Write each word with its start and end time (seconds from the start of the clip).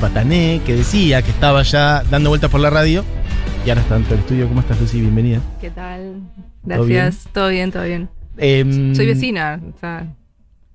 Patané, 0.00 0.60
que 0.64 0.74
decía 0.76 1.22
que 1.22 1.30
estaba 1.30 1.62
ya 1.62 2.02
dando 2.10 2.30
vueltas 2.30 2.50
por 2.50 2.60
la 2.60 2.70
radio. 2.70 3.04
Y 3.66 3.68
ahora 3.68 3.82
está 3.82 3.96
en 3.96 4.06
el 4.06 4.12
estudio. 4.18 4.48
¿Cómo 4.48 4.60
estás, 4.60 4.80
Lucy? 4.80 5.00
Bienvenida. 5.00 5.40
¿Qué 5.60 5.70
tal? 5.70 6.20
¿Todo 6.66 6.84
bien? 6.84 7.02
Gracias. 7.04 7.32
Todo 7.32 7.48
bien, 7.48 7.70
todo 7.70 7.82
bien. 7.84 8.08
Em, 8.38 8.94
Soy 8.94 9.06
vecina. 9.06 9.60
O 9.74 9.78
sea, 9.78 10.06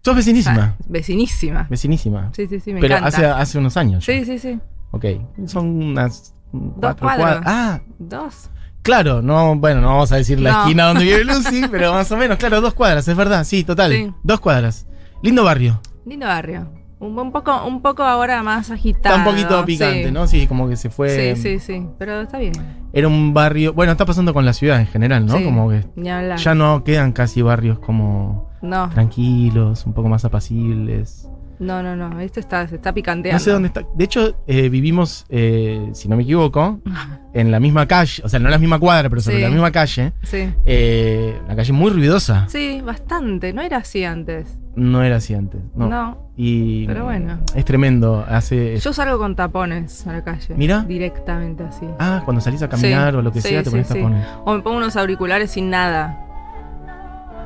Sos 0.04 0.16
vecinísima. 0.16 0.76
ah, 0.80 0.84
vecinísima. 0.88 1.66
Vecinísima. 1.70 2.30
Sí, 2.36 2.46
sí, 2.48 2.60
sí, 2.60 2.74
me 2.74 2.80
Pero 2.82 2.98
encanta. 2.98 3.18
hace, 3.18 3.26
hace 3.26 3.58
unos 3.58 3.76
años. 3.78 4.06
ya. 4.06 4.14
Sí, 4.14 4.26
sí, 4.26 4.38
sí. 4.38 4.60
Ok. 4.92 5.06
Son 5.48 5.68
unas 5.68 6.36
cuatro 6.80 7.08
cuadras. 7.08 7.42
Ah, 7.46 7.82
Dos. 7.98 8.50
claro. 8.84 9.24
No, 9.24 9.56
bueno, 9.56 9.82
no 9.82 9.88
vamos 9.88 10.12
a 10.12 10.18
decir 10.18 10.40
la 10.40 10.52
No. 10.52 10.62
esquina 10.62 10.86
donde 10.86 11.04
vive 11.04 11.24
Lucy, 11.26 11.64
pero 11.72 11.92
más 11.94 12.12
o 12.12 12.18
menos, 12.18 12.38
claro, 12.38 12.62
dos 12.62 12.76
cuadras, 12.76 13.08
es 13.08 13.18
verdad. 13.18 13.44
Sí, 13.44 13.64
total. 13.64 13.92
Sí. 13.92 14.12
Dos 14.22 14.40
cuadras. 14.40 14.86
Lindo 15.24 15.44
barrio. 15.44 15.82
Lindo 16.06 16.28
barrio. 16.28 16.70
Un, 17.00 17.32
poco, 17.32 17.66
un 17.66 17.82
poco 17.82 18.04
ahora 18.04 18.42
más 18.42 18.72
agitado. 18.72 19.16
Está 19.16 19.30
un 19.30 19.36
poquito 19.36 19.66
picante, 19.66 20.06
sí. 20.06 20.12
¿no? 20.12 20.28
Sí, 20.28 20.48
como 20.48 20.70
que 20.70 20.76
se 20.78 20.90
fue. 20.90 21.36
Sí, 21.36 21.42
sí, 21.42 21.60
sí. 21.60 21.88
Pero 22.00 22.22
está 22.22 22.38
bien. 22.40 22.54
Era 22.94 23.08
un 23.08 23.34
barrio. 23.34 23.74
Bueno, 23.74 23.92
está 23.92 24.06
pasando 24.06 24.34
con 24.34 24.46
la 24.46 24.54
ciudad 24.54 24.80
en 24.80 24.88
general, 24.88 25.26
¿no? 25.26 25.38
Sí. 25.38 25.44
Como 25.44 25.70
que 25.70 25.86
Ni 25.96 26.10
hablar. 26.10 26.40
ya 26.40 26.56
no 26.56 26.84
quedan 26.84 27.12
casi 27.12 27.42
barrios 27.42 27.80
como 27.80 28.50
No, 28.62 28.90
tranquilos, 28.90 29.86
un 29.86 29.94
poco 29.94 30.08
más 30.10 30.24
apacibles. 30.26 31.30
No, 31.60 31.82
no, 31.84 31.96
no. 31.96 32.20
Este 32.20 32.40
está, 32.40 32.68
se 32.68 32.76
está 32.76 32.94
picanteando. 32.94 33.36
No 33.38 33.44
sé 33.44 33.52
dónde 33.52 33.68
está. 33.68 33.84
De 33.96 34.04
hecho, 34.04 34.44
eh, 34.48 34.70
vivimos, 34.70 35.26
eh, 35.30 35.90
si 35.94 36.08
no 36.08 36.16
me 36.18 36.24
equivoco, 36.24 36.80
en 37.34 37.52
la 37.52 37.60
misma 37.60 37.88
calle, 37.88 38.22
o 38.24 38.30
sea, 38.30 38.40
no 38.40 38.46
en 38.48 38.52
la 38.52 38.58
misma 38.58 38.80
cuadra, 38.80 39.10
pero 39.10 39.22
sobre 39.22 39.38
Sí. 39.38 39.44
la 39.44 39.50
misma 39.50 39.72
calle. 39.72 40.14
Sí. 40.24 40.54
Eh, 40.66 41.40
una 41.46 41.56
calle 41.56 41.74
muy 41.74 41.92
ruidosa. 41.92 42.46
Sí, 42.50 42.82
bastante. 42.84 43.54
No 43.54 43.62
era 43.62 43.78
así 43.78 44.04
antes. 44.04 44.58
No 44.76 45.04
era 45.04 45.18
así 45.18 45.34
antes. 45.34 45.62
No. 45.74 45.88
No. 45.88 46.32
Y 46.36 46.86
Pero 46.86 47.06
bueno. 47.06 47.40
Es 47.56 47.64
tremendo. 47.64 48.26
Hace. 48.28 48.76
Yo 48.78 48.92
salgo 48.92 49.18
con 49.18 49.36
tapones 49.36 50.06
a 50.06 50.12
la 50.12 50.24
calle. 50.24 50.54
Mira. 50.58 50.84
Directamente 50.84 51.64
así. 51.64 51.86
Ah, 51.98 52.22
cuando 52.26 52.42
salís 52.42 52.62
a 52.62 52.68
caminar 52.68 53.14
Sí, 53.14 53.18
o 53.18 53.22
lo 53.22 53.32
que 53.32 53.40
sea, 53.40 53.64
te 53.64 53.70
pones 53.72 53.88
sí. 53.88 53.94
tapones. 53.94 54.28
O 54.44 54.54
me 54.54 54.62
pongo 54.62 54.78
unos 54.78 54.98
auriculares 54.98 55.52
sin 55.52 55.70
nada. 55.70 56.25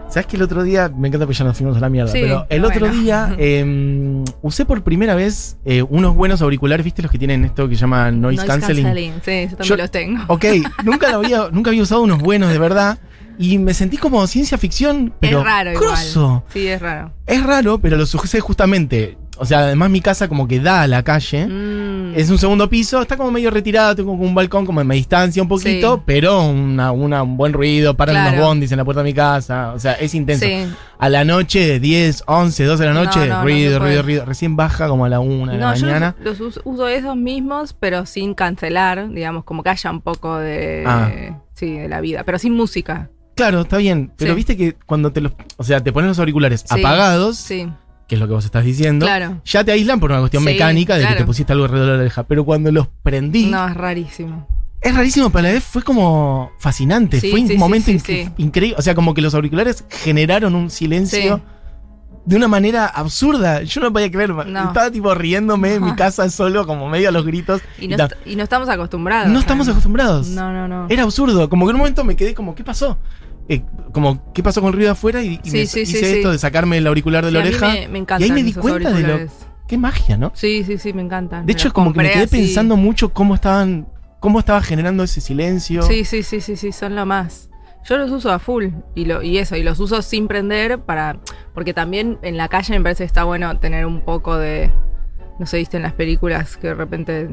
¿Sabes 0.09 0.25
que 0.25 0.38
el 0.38 0.41
otro 0.41 0.63
día, 0.63 0.89
me 0.89 1.07
encanta 1.07 1.27
porque 1.27 1.38
ya 1.38 1.45
nos 1.45 1.55
fuimos 1.55 1.77
a 1.77 1.79
la 1.79 1.88
mierda, 1.89 2.11
Sí, 2.11 2.17
pero 2.21 2.47
el 2.49 2.65
otro 2.65 2.79
bueno. 2.88 2.95
día 2.95 3.35
eh, 3.38 4.23
usé 4.41 4.65
por 4.65 4.83
primera 4.83 5.13
vez 5.13 5.57
eh, 5.65 5.83
unos 5.83 6.15
buenos 6.15 6.41
auriculares, 6.41 6.83
¿viste 6.83 7.03
los 7.03 7.11
que 7.11 7.19
tienen 7.19 7.45
esto 7.45 7.69
que 7.69 7.75
se 7.75 7.81
llama 7.81 8.09
noise, 8.09 8.43
cancelling? 8.43 8.87
Sí, 9.23 9.47
yo 9.52 9.57
también 9.57 9.57
Yo- 9.61 9.77
los 9.77 9.91
tengo. 9.91 10.23
Ok, 10.27 10.45
nunca, 10.83 11.11
lo 11.11 11.17
había, 11.17 11.49
nunca 11.52 11.69
había 11.69 11.83
usado 11.83 12.02
unos 12.02 12.17
buenos 12.23 12.49
de 12.52 12.57
verdad 12.57 12.97
y 13.37 13.59
me 13.59 13.75
sentí 13.75 13.97
como 13.97 14.25
ciencia 14.25 14.57
ficción, 14.57 15.13
pero 15.19 15.39
es 15.41 15.45
raro 15.45 15.71
grosso. 15.80 16.19
igual. 16.21 16.43
Sí, 16.53 16.67
es 16.67 16.81
raro. 16.81 17.13
Es 17.27 17.43
raro, 17.43 17.77
pero 17.77 17.95
los 17.95 18.13
usé 18.15 18.39
justamente, 18.39 19.19
o 19.40 19.45
sea, 19.45 19.59
además 19.59 19.90
mi 19.90 20.02
casa 20.02 20.28
como 20.28 20.48
que 20.48 20.59
da 20.59 20.84
a 20.84 20.88
la 20.88 21.04
calle. 21.04 21.48
Mm. 21.48 22.14
Es 22.16 22.30
un 22.30 22.38
segundo 22.38 22.70
piso, 22.70 23.02
está 23.02 23.18
como 23.18 23.32
medio 23.32 23.52
retirado, 23.52 23.95
tengo 23.95 24.12
como 24.12 24.23
un 24.23 24.34
balcón 24.36 24.66
como 24.66 24.82
en 24.82 24.88
mi 24.88 24.95
distancia 24.95 25.42
un 25.42 25.48
poquito, 25.48 25.95
Sí. 25.98 26.02
pero 26.06 26.42
una, 26.50 26.92
una- 26.92 27.23
un 27.23 27.38
buen 27.38 27.54
ruido, 27.54 27.95
paran 27.95 28.16
Claro. 28.16 28.32
unos 28.38 28.45
bondis 28.45 28.72
en 28.72 28.78
la 28.80 28.86
puerta 28.86 29.02
de 29.04 29.10
mi 29.10 29.14
casa, 29.14 29.73
o 29.73 29.80
sea, 29.80 29.94
es 29.94 30.14
intenso. 30.16 30.45
Sí. 30.45 30.66
A 30.98 31.08
la 31.10 31.23
noche, 31.23 31.80
10, 31.80 32.23
11, 32.26 32.64
12 32.66 32.84
de 32.84 32.90
la 32.90 32.94
No, 32.95 33.04
noche, 33.06 33.20
no, 33.28 33.38
no 33.38 33.44
ruido, 33.44 33.80
ruido, 33.80 34.02
ruido. 34.02 34.26
Recién 34.26 34.56
baja 34.56 34.88
como 34.88 35.06
a 35.06 35.10
la 35.10 35.20
1 35.20 35.52
de 35.54 35.58
la 35.60 35.70
No, 35.70 35.76
yo 35.76 35.86
mañana. 35.86 36.16
los, 36.23 36.40
los 36.40 36.58
us- 36.58 36.62
uso 36.66 36.88
esos 36.88 37.16
mismos, 37.16 37.73
pero 37.80 38.06
sin 38.06 38.34
cancelar, 38.34 39.10
digamos, 39.12 39.44
como 39.44 39.64
que 39.64 39.70
haya 39.70 39.92
un 39.92 40.02
poco 40.02 40.38
de, 40.38 40.84
Ah. 40.88 41.12
sí, 41.54 41.78
de 41.78 41.88
la 41.88 42.02
vida, 42.02 42.23
pero 42.26 42.40
sin 42.40 42.54
música. 42.54 43.10
Claro, 43.36 43.62
está 43.62 43.78
bien, 43.78 44.12
pero 44.17 44.32
Sí. 44.34 44.36
viste 44.36 44.58
que 44.58 44.73
cuando 44.86 45.14
te 45.14 45.22
los, 45.22 45.32
o 45.56 45.64
sea, 45.64 45.80
te 45.82 45.94
pones 45.94 46.10
los 46.10 46.20
auriculares 46.20 46.66
apagados, 46.70 47.38
Sí, 47.38 47.70
que 48.09 48.15
es 48.15 48.19
lo 48.21 48.27
que 48.27 48.33
vos 48.33 48.43
estás 48.43 48.65
diciendo, 48.65 49.05
claro. 49.05 49.39
ya 49.45 49.63
te 49.63 49.71
aíslan 49.71 49.99
por 49.99 50.09
una 50.11 50.19
cuestión 50.19 50.41
Sí, 50.43 50.49
mecánica 50.49 50.97
de 50.97 51.07
que 51.07 51.13
te 51.15 51.23
pusiste 51.25 51.53
algo 51.53 51.65
alrededor 51.65 51.91
de 51.91 51.93
la 51.97 52.02
oreja. 52.02 52.23
Pero 52.23 52.43
cuando 52.43 52.71
los 52.71 52.88
prendí, 53.03 53.45
No, 53.45 53.65
es 53.67 53.75
rarísimo. 53.75 54.47
es 54.81 54.95
rarísimo, 54.95 55.30
pero 55.30 55.39
a 55.39 55.43
la 55.43 55.53
vez 55.53 55.64
fue 55.64 55.83
como 55.83 56.52
fascinante. 56.59 57.21
Sí, 57.21 57.30
fue 57.31 57.39
un 57.42 57.48
sí, 57.48 57.58
momento 57.58 57.92
inc- 57.92 58.33
increíble. 58.37 58.75
O 58.77 58.81
sea, 58.81 58.95
como 58.95 59.14
que 59.14 59.21
los 59.21 59.33
auriculares 59.36 59.86
generaron 59.89 60.55
un 60.55 60.69
silencio. 60.69 61.39
De 62.25 62.36
una 62.36 62.48
manera 62.48 62.86
absurda, 62.86 63.64
yo 63.64 63.81
no 63.81 63.92
podía 63.93 64.11
creer. 64.11 64.30
No. 64.31 64.67
Estaba 64.67 64.92
tipo 64.92 65.14
riéndome 65.15 65.75
en 65.75 65.83
mi 65.86 65.93
casa 65.95 66.30
solo, 66.30 66.67
como 66.67 66.87
medio 66.89 67.09
a 67.09 67.11
los 67.11 67.25
gritos. 67.25 67.61
Y 67.80 67.87
no, 67.87 67.95
y 68.25 68.39
estamos 68.39 68.69
acostumbrados. 68.69 69.31
no 69.31 69.39
estamos 69.39 69.67
acostumbrados. 69.67 70.27
No, 70.27 70.52
no, 70.52 70.67
no. 70.67 70.86
Era 70.89 71.03
absurdo. 71.03 71.49
Como 71.49 71.65
que 71.65 71.69
en 71.71 71.75
un 71.75 71.80
momento 71.80 72.03
me 72.03 72.15
quedé 72.15 72.33
como, 72.36 72.53
¿qué 72.53 72.64
pasó? 72.64 72.98
Eh, 73.49 73.64
como, 73.92 74.32
¿qué 74.33 74.42
pasó 74.43 74.61
con 74.61 74.67
el 74.70 74.76
ruido 74.76 74.92
afuera? 74.92 75.21
Y, 75.23 75.39
y 75.43 75.49
Sí, 75.49 75.58
me- 75.58 75.65
sí, 75.65 75.82
hice 75.82 75.98
sí. 75.99 76.05
esto 76.17 76.32
de 76.32 76.37
sacarme 76.37 76.77
el 76.77 76.87
auricular 76.87 77.26
de 77.26 77.32
la 77.32 77.39
oreja. 77.39 77.67
me, 77.73 77.87
me 77.87 77.99
y 78.20 78.23
ahí 78.23 78.32
me 78.32 78.43
di 78.43 78.54
cuenta 78.54 78.92
de 78.92 79.02
lo. 79.02 79.20
Qué 79.67 79.77
magia, 79.77 80.17
¿no? 80.17 80.32
Sí, 80.36 80.64
sí, 80.64 80.77
sí, 80.77 80.93
me 80.93 81.02
encantan. 81.02 81.45
De 81.45 81.54
hecho, 81.54 81.71
como 81.73 81.92
que 81.93 81.99
me 82.02 82.10
quedé 82.11 82.27
pensando 82.27 82.77
mucho 82.77 83.10
cómo 83.14 83.36
estaban. 83.36 83.87
cómo 84.20 84.39
estaba 84.39 84.61
generando 84.61 85.04
ese 85.04 85.20
silencio. 85.21 85.82
Sí, 85.83 86.05
sí, 86.05 86.23
sí, 86.23 86.42
sí, 86.42 86.55
sí, 86.55 86.71
son 86.71 86.95
lo 86.95 87.05
más. 87.05 87.49
Yo 87.86 87.98
los 87.98 88.11
uso 88.11 88.32
a 88.32 88.39
full 88.39 88.67
y 88.93 89.05
lo 89.05 89.23
y 89.23 89.37
eso 89.37 89.55
y 89.55 89.64
los 89.64 89.80
uso 89.80 90.02
sin 90.02 90.27
prender 90.27 90.80
para 90.80 91.17
porque 91.54 91.73
también 91.73 92.20
en 92.21 92.36
la 92.37 92.48
calle 92.49 92.77
me 92.77 92.83
parece 92.83 93.04
que 93.04 93.08
está 93.08 93.23
bueno 93.23 93.58
tener 93.60 93.86
un 93.86 94.02
poco 94.02 94.37
de 94.37 94.70
no 95.39 95.45
sé, 95.45 95.58
viste 95.58 95.77
en 95.77 95.83
las 95.83 95.93
películas 95.93 96.58
que 96.58 96.67
de 96.67 96.73
repente 96.76 97.30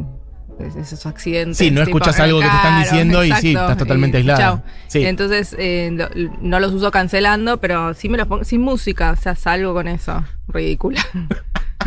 esos 0.59 1.05
accidentes. 1.07 1.59
Sí, 1.59 1.71
no 1.71 1.83
escuchas 1.83 2.19
algo 2.21 2.41
que 2.41 2.47
te 2.49 2.55
están 2.57 2.83
diciendo 2.83 3.25
y 3.25 3.33
sí, 3.33 3.49
estás 3.49 3.77
totalmente 3.77 4.25
chau. 4.25 4.63
Sí. 4.89 5.05
Entonces 5.05 5.55
eh, 5.59 5.91
lo- 5.93 6.09
no 6.41 6.61
los 6.61 6.73
uso 6.73 6.91
cancelando, 6.91 7.59
pero 7.61 7.95
sí 7.95 8.09
me 8.09 8.17
los 8.19 8.27
pongo 8.27 8.45
sin 8.45 8.61
música, 8.63 9.11
o 9.13 9.17
sea, 9.17 9.35
salgo 9.35 9.73
con 9.75 9.89
eso. 9.89 10.25
Ridícula. 10.49 11.05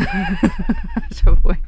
ya 1.10 1.36
fue. 1.42 1.60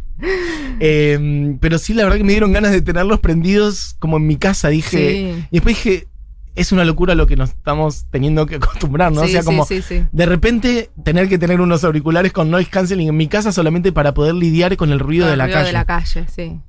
Eh, 0.81 1.57
pero 1.61 1.79
sí, 1.79 1.95
la 1.95 2.05
verdad 2.05 2.19
que 2.19 2.25
me 2.25 2.33
dieron 2.33 2.53
ganas 2.53 2.71
de 2.73 2.83
tenerlos 2.83 3.21
prendidos 3.21 3.97
como 3.99 4.17
en 4.19 4.27
mi 4.27 4.37
casa, 4.37 4.69
dije. 4.69 5.35
Sí. 5.35 5.47
Y 5.51 5.57
después 5.57 5.77
dije, 5.77 6.09
es 6.55 6.71
una 6.73 6.85
locura 6.85 7.15
lo 7.15 7.27
que 7.27 7.37
nos 7.37 7.51
estamos 7.51 8.07
teniendo 8.11 8.47
que 8.47 8.57
acostumbrar, 8.57 9.11
¿no? 9.13 9.23
o 9.23 9.27
sea, 9.29 9.43
como 9.43 9.65
sí, 9.65 9.83
sí. 9.83 10.05
de 10.13 10.27
repente 10.27 10.91
tener 11.03 11.29
que 11.29 11.39
tener 11.39 11.61
unos 11.61 11.83
auriculares 11.83 12.33
con 12.33 12.51
noise 12.51 12.71
canceling 12.71 13.09
en 13.09 13.17
mi 13.17 13.27
casa 13.27 13.53
solamente 13.53 13.91
para 13.91 14.13
poder 14.15 14.35
lidiar 14.35 14.77
con 14.77 14.93
el 14.93 14.99
ruido 14.99 15.27
de 15.27 15.33
El 15.33 15.39
la 15.39 15.45
ruido 15.47 15.59
calle. 15.59 15.67
de 15.69 15.73
la 15.73 15.85
calle, 15.87 16.27
sí. 16.35 16.61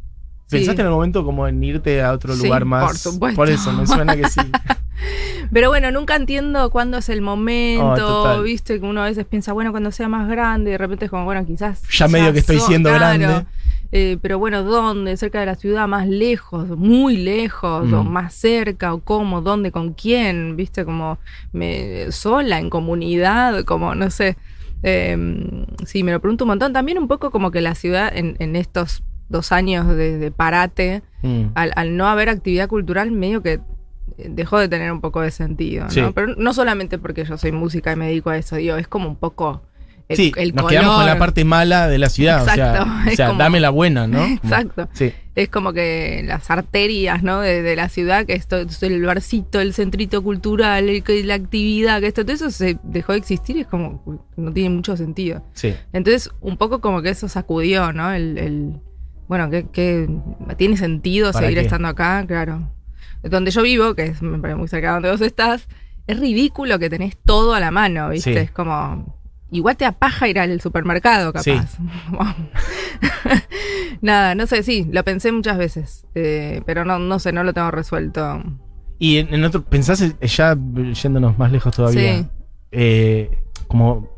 ¿Pensaste 0.58 0.82
en 0.82 0.88
el 0.88 0.94
momento 0.94 1.24
como 1.26 1.48
en 1.48 1.64
irte 1.64 2.02
a 2.02 2.12
otro 2.12 2.36
lugar 2.36 2.66
más? 2.66 2.86
por 2.86 2.98
supuesto. 2.98 3.36
Por 3.36 3.50
eso, 3.50 3.72
me 3.74 3.86
suena 3.88 4.16
que 4.16 4.28
sí. 4.30 4.42
Pero 5.52 5.70
bueno, 5.70 5.92
nunca 5.92 6.16
entiendo 6.16 6.70
cuándo 6.70 6.98
es 6.98 7.10
el 7.10 7.20
Oh, 7.20 7.24
momento, 7.24 7.96
total. 7.96 8.44
viste, 8.44 8.80
que 8.80 8.86
uno 8.86 9.02
a 9.02 9.06
veces 9.06 9.26
piensa, 9.26 9.54
bueno, 9.54 9.72
cuando 9.72 9.92
sea 9.92 10.08
más 10.08 10.28
grande, 10.30 10.70
y 10.70 10.74
de 10.74 10.78
repente 10.78 11.06
es 11.06 11.12
como, 11.12 11.26
bueno, 11.26 11.46
quizás... 11.46 11.82
Ya 11.92 12.08
medio 12.08 12.32
que 12.34 12.40
estoy 12.40 12.60
so- 12.60 12.68
siendo 12.68 12.92
grande. 12.94 13.46
Eh, 13.92 14.18
pero 14.22 14.40
bueno, 14.40 14.64
¿dónde? 14.64 15.16
¿Cerca 15.18 15.40
de 15.40 15.46
la 15.46 15.54
ciudad? 15.56 15.88
¿Más 15.88 16.08
lejos? 16.08 16.68
¿Muy 16.70 17.18
lejos? 17.18 17.92
¿O 17.94 18.04
Mm. 18.04 18.10
más 18.10 18.34
cerca? 18.34 18.94
¿O 18.94 19.02
cómo? 19.02 19.42
¿Dónde? 19.42 19.72
¿Con 19.72 19.94
quién? 19.94 20.56
¿Viste? 20.56 20.84
Como 20.86 21.20
me, 21.52 22.12
sola, 22.12 22.58
en 22.60 22.72
comunidad, 22.72 23.64
como, 23.66 23.94
no 23.94 24.10
sé. 24.10 24.36
Eh, 24.82 25.16
sí, 25.86 26.04
me 26.04 26.12
lo 26.12 26.20
pregunto 26.20 26.46
un 26.46 26.50
montón. 26.50 26.74
También 26.74 26.98
un 26.98 27.08
poco 27.08 27.30
como 27.30 27.52
que 27.52 27.62
la 27.62 27.76
ciudad 27.76 28.12
en, 28.16 28.36
en 28.40 28.56
estos 28.56 29.04
dos 29.30 29.52
años 29.52 29.88
de, 29.88 30.18
de 30.18 30.32
parate, 30.32 31.02
Mm. 31.22 31.52
al, 31.56 31.72
al 31.78 31.96
no 31.96 32.08
haber 32.10 32.28
actividad 32.28 32.68
cultural, 32.68 33.10
medio 33.12 33.42
que 33.42 33.54
eh, 34.18 34.28
dejó 34.30 34.60
de 34.60 34.68
tener 34.68 34.92
un 34.92 35.00
poco 35.00 35.22
de 35.22 35.32
sentido, 35.32 35.86
¿no? 35.86 35.90
Sí. 35.90 36.02
Pero 36.14 36.36
no 36.36 36.54
solamente 36.54 36.98
porque 36.98 37.24
yo 37.24 37.38
soy 37.38 37.54
música 37.54 37.94
y 37.94 37.96
me 37.96 38.08
dedico 38.08 38.30
a 38.30 38.38
eso, 38.38 38.58
digo, 38.58 38.76
es 38.76 38.90
como 38.90 39.08
un 39.08 39.16
poco 39.16 39.62
el, 40.10 40.18
sí, 40.18 40.34
el 40.36 40.50
nos 40.54 40.64
color. 40.66 40.70
quedamos 40.70 40.98
con 40.98 41.06
la 41.06 41.18
parte 41.18 41.46
mala 41.46 41.88
de 41.88 41.98
la 41.98 42.10
ciudad. 42.10 42.42
Exacto, 42.42 42.84
o 42.84 42.86
sea, 43.06 43.14
o 43.14 43.16
sea 43.16 43.28
como- 43.28 43.40
dame 43.40 43.62
la 43.62 43.70
buena, 43.70 44.06
¿no? 44.06 44.22
Exacto. 44.44 44.90
Sí. 44.92 45.14
Es 45.36 45.48
como 45.48 45.72
que 45.72 46.24
las 46.26 46.52
arterias, 46.52 47.24
¿no? 47.24 47.40
De, 47.40 47.62
de 47.62 47.76
la 47.78 47.88
ciudad, 47.88 48.26
que 48.26 48.34
esto 48.34 48.58
es 48.58 48.84
el 48.84 49.02
barcito, 49.06 49.62
el 49.62 49.74
centrito 49.74 50.22
cultural, 50.22 50.90
el 50.90 51.04
la 51.28 51.36
actividad, 51.36 52.02
que 52.02 52.08
esto, 52.08 52.24
todo 52.26 52.36
eso 52.36 52.52
se 52.52 52.78
dejó 52.84 53.14
de 53.14 53.20
existir 53.20 53.56
y 53.56 53.62
es 53.62 53.68
como, 53.68 54.22
no 54.36 54.52
tiene 54.52 54.76
mucho 54.76 54.98
sentido. 54.98 55.42
Sí. 55.54 55.74
Entonces, 55.94 56.30
un 56.42 56.58
poco 56.58 56.82
como 56.82 57.02
que 57.02 57.10
eso 57.12 57.30
sacudió, 57.30 57.94
¿no? 57.94 58.12
El, 58.12 58.38
el- 58.38 58.74
bueno, 59.28 59.50
que, 59.50 59.68
que 59.70 60.10
tiene 60.58 60.78
sentido 60.78 61.32
¿Para 61.32 61.46
seguir 61.48 61.60
qué? 61.60 61.66
estando 61.66 61.88
acá, 61.88 62.24
claro. 62.28 62.70
Donde 63.24 63.52
yo 63.52 63.62
vivo, 63.62 63.94
que 63.96 64.06
es 64.08 64.22
me 64.22 64.40
parece 64.40 64.58
muy 64.58 64.68
cerca 64.68 64.88
de 64.90 64.94
donde 64.96 65.12
vos 65.12 65.22
estás, 65.22 65.68
es 66.08 66.20
ridículo 66.20 66.78
que 66.80 66.90
tenés 66.90 67.18
todo 67.26 67.54
a 67.54 67.60
la 67.60 67.72
mano, 67.72 68.10
¿viste? 68.10 68.34
Sí. 68.34 68.40
Es 68.40 68.52
como. 68.52 69.22
Igual 69.52 69.78
te 69.78 69.86
apaja 69.86 70.28
ir 70.28 70.40
al 70.40 70.60
supermercado, 70.62 71.32
capaz. 71.32 71.44
Sí. 71.44 71.54
Nada, 74.02 74.36
no 74.36 74.48
sé, 74.48 74.64
sí, 74.64 74.88
lo 74.92 75.04
pensé 75.04 75.32
muchas 75.32 75.58
veces. 75.58 76.06
eh, 76.16 76.62
pero 76.66 76.86
no, 76.86 77.00
no 77.00 77.20
sé, 77.20 77.32
no 77.32 77.44
lo 77.44 77.54
tengo 77.54 77.72
resuelto. 77.72 78.42
Y 79.00 79.18
en, 79.18 79.34
en 79.34 79.44
otro, 79.44 79.64
pensás, 79.64 80.02
eh, 80.02 80.16
ya 80.28 80.56
yéndonos 80.94 81.38
más 81.38 81.52
lejos 81.52 81.76
todavía, 81.76 82.18
Sí. 82.22 82.28
eh, 82.72 83.38
como, 83.68 84.10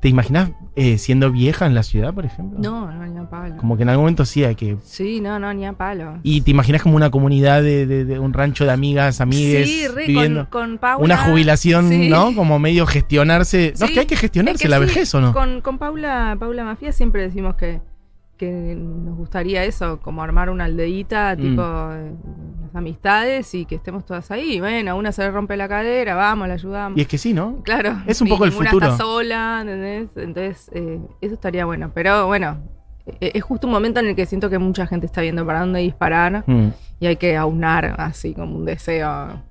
¿te 0.00 0.08
imaginas 0.08 0.50
eh, 0.76 0.96
siendo 0.98 1.30
vieja 1.32 1.66
en 1.66 1.74
la 1.74 1.82
ciudad, 1.82 2.14
por 2.14 2.24
ejemplo? 2.24 2.58
No, 2.60 2.90
no, 2.92 3.06
ni 3.06 3.18
a 3.18 3.28
palo. 3.28 3.56
Como 3.56 3.76
que 3.76 3.82
en 3.82 3.88
algún 3.88 4.04
momento 4.04 4.24
sí 4.24 4.44
hay 4.44 4.54
que... 4.54 4.76
Sí, 4.84 5.20
no, 5.20 5.38
no, 5.38 5.52
ni 5.52 5.66
a 5.66 5.72
palo. 5.72 6.18
Y 6.22 6.42
te 6.42 6.50
imaginas 6.52 6.82
como 6.82 6.96
una 6.96 7.10
comunidad 7.10 7.62
de, 7.62 7.86
de- 7.86 8.04
de 8.04 8.18
un 8.18 8.32
rancho 8.32 8.64
de 8.64 8.72
amigas, 8.72 9.20
amigues, 9.20 9.68
sí, 9.68 9.88
re, 9.88 10.06
viviendo 10.06 10.48
con, 10.50 10.68
con 10.70 10.78
Paula. 10.78 11.04
una 11.04 11.16
jubilación, 11.16 11.88
sí. 11.88 12.08
¿no? 12.08 12.34
Como 12.34 12.58
medio 12.58 12.86
gestionarse. 12.86 13.74
No, 13.78 13.86
es 13.86 13.92
que 13.92 14.00
hay 14.00 14.06
que 14.06 14.16
gestionarse 14.16 14.56
Es 14.56 14.62
que 14.62 14.68
la 14.68 14.78
sí, 14.78 14.84
vejez, 14.84 15.14
¿o 15.14 15.20
no? 15.20 15.32
Con, 15.32 15.60
con 15.60 15.78
Paula, 15.78 16.36
Paula 16.38 16.64
Mafia 16.64 16.92
siempre 16.92 17.22
decimos 17.22 17.56
que, 17.56 17.80
que 18.38 18.74
nos 18.78 19.16
gustaría 19.16 19.64
eso, 19.64 20.00
como 20.00 20.22
armar 20.22 20.48
una 20.48 20.64
aldeíta, 20.64 21.34
Mm. 21.36 21.40
tipo 21.40 21.62
eh, 21.62 22.12
las 22.66 22.74
amistades 22.76 23.54
y 23.54 23.66
que 23.66 23.74
estemos 23.74 24.06
todas 24.06 24.30
ahí. 24.30 24.60
Bueno, 24.60 24.96
una 24.96 25.12
se 25.12 25.22
le 25.22 25.30
rompe 25.30 25.56
la 25.56 25.68
cadera, 25.68 26.14
vamos, 26.14 26.48
la 26.48 26.54
ayudamos. 26.54 26.96
Y 26.96 27.02
es 27.02 27.08
que 27.08 27.18
sí, 27.18 27.34
¿no? 27.34 27.60
Claro. 27.64 27.98
Es 28.06 28.20
un 28.22 28.28
poco 28.28 28.44
el 28.46 28.52
futuro. 28.52 28.86
está 28.86 28.96
sola, 28.96 29.58
¿entendés? 29.60 30.16
Entonces, 30.16 30.70
eh, 30.72 31.00
eso 31.20 31.34
estaría 31.34 31.66
bueno. 31.66 31.90
Pero 31.92 32.26
bueno, 32.26 32.58
eh, 33.20 33.32
es 33.34 33.42
justo 33.42 33.66
un 33.66 33.72
momento 33.72 34.00
en 34.00 34.06
el 34.06 34.14
que 34.16 34.24
siento 34.26 34.48
que 34.48 34.58
mucha 34.58 34.86
gente 34.86 35.06
está 35.06 35.20
viendo 35.20 35.44
para 35.44 35.60
dónde 35.60 35.80
disparar 35.80 36.44
Mm. 36.46 36.68
y 37.00 37.06
hay 37.06 37.16
que 37.16 37.36
aunar 37.36 37.94
así 37.98 38.34
como 38.34 38.56
un 38.56 38.64
deseo 38.64 39.42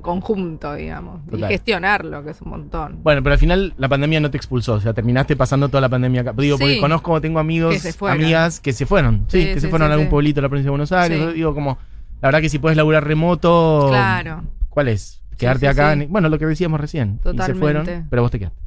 conjunto, 0.00 0.74
digamos. 0.74 1.24
Total. 1.26 1.50
Y 1.50 1.54
gestionarlo, 1.54 2.22
que 2.24 2.30
es 2.30 2.40
un 2.42 2.50
montón. 2.50 3.00
Bueno, 3.02 3.22
pero 3.22 3.32
al 3.34 3.38
final 3.38 3.74
la 3.78 3.88
pandemia 3.88 4.20
no 4.20 4.30
te 4.30 4.36
expulsó, 4.36 4.74
o 4.74 4.80
sea, 4.80 4.92
terminaste 4.94 5.36
pasando 5.36 5.68
toda 5.68 5.80
la 5.80 5.88
pandemia 5.88 6.20
acá. 6.22 6.32
Digo, 6.36 6.58
porque 6.58 6.74
Sí. 6.74 6.80
conozco, 6.80 7.20
tengo 7.20 7.38
amigos, 7.38 7.82
Que 7.82 8.06
amigas 8.08 8.60
que 8.60 8.72
se 8.72 8.86
fueron, 8.86 9.24
sí, 9.28 9.42
Sí, 9.42 9.54
que 9.54 9.60
se 9.60 9.68
fueron 9.68 9.90
a 9.90 9.94
algún 9.94 10.08
pueblito 10.08 10.36
de 10.38 10.42
la 10.42 10.48
provincia 10.48 10.66
de 10.68 10.70
Buenos 10.70 10.92
Aires. 10.92 11.34
Digo, 11.34 11.54
como, 11.54 11.78
la 12.20 12.28
verdad 12.28 12.40
que 12.40 12.48
si 12.48 12.58
puedes 12.58 12.76
laburar 12.76 13.04
remoto, 13.06 13.86
Claro. 13.88 14.42
¿cuál 14.70 14.88
es? 14.88 15.22
Quedarte 15.36 15.68
acá, 15.68 15.92
en- 15.92 16.10
bueno, 16.10 16.28
lo 16.28 16.38
que 16.38 16.46
decíamos 16.46 16.80
recién. 16.80 17.10
Y 17.14 17.16
se 17.18 17.22
Totalmente. 17.22 17.60
fueron, 17.60 18.06
pero 18.10 18.22
vos 18.22 18.30
te 18.30 18.38
quedaste. 18.40 18.58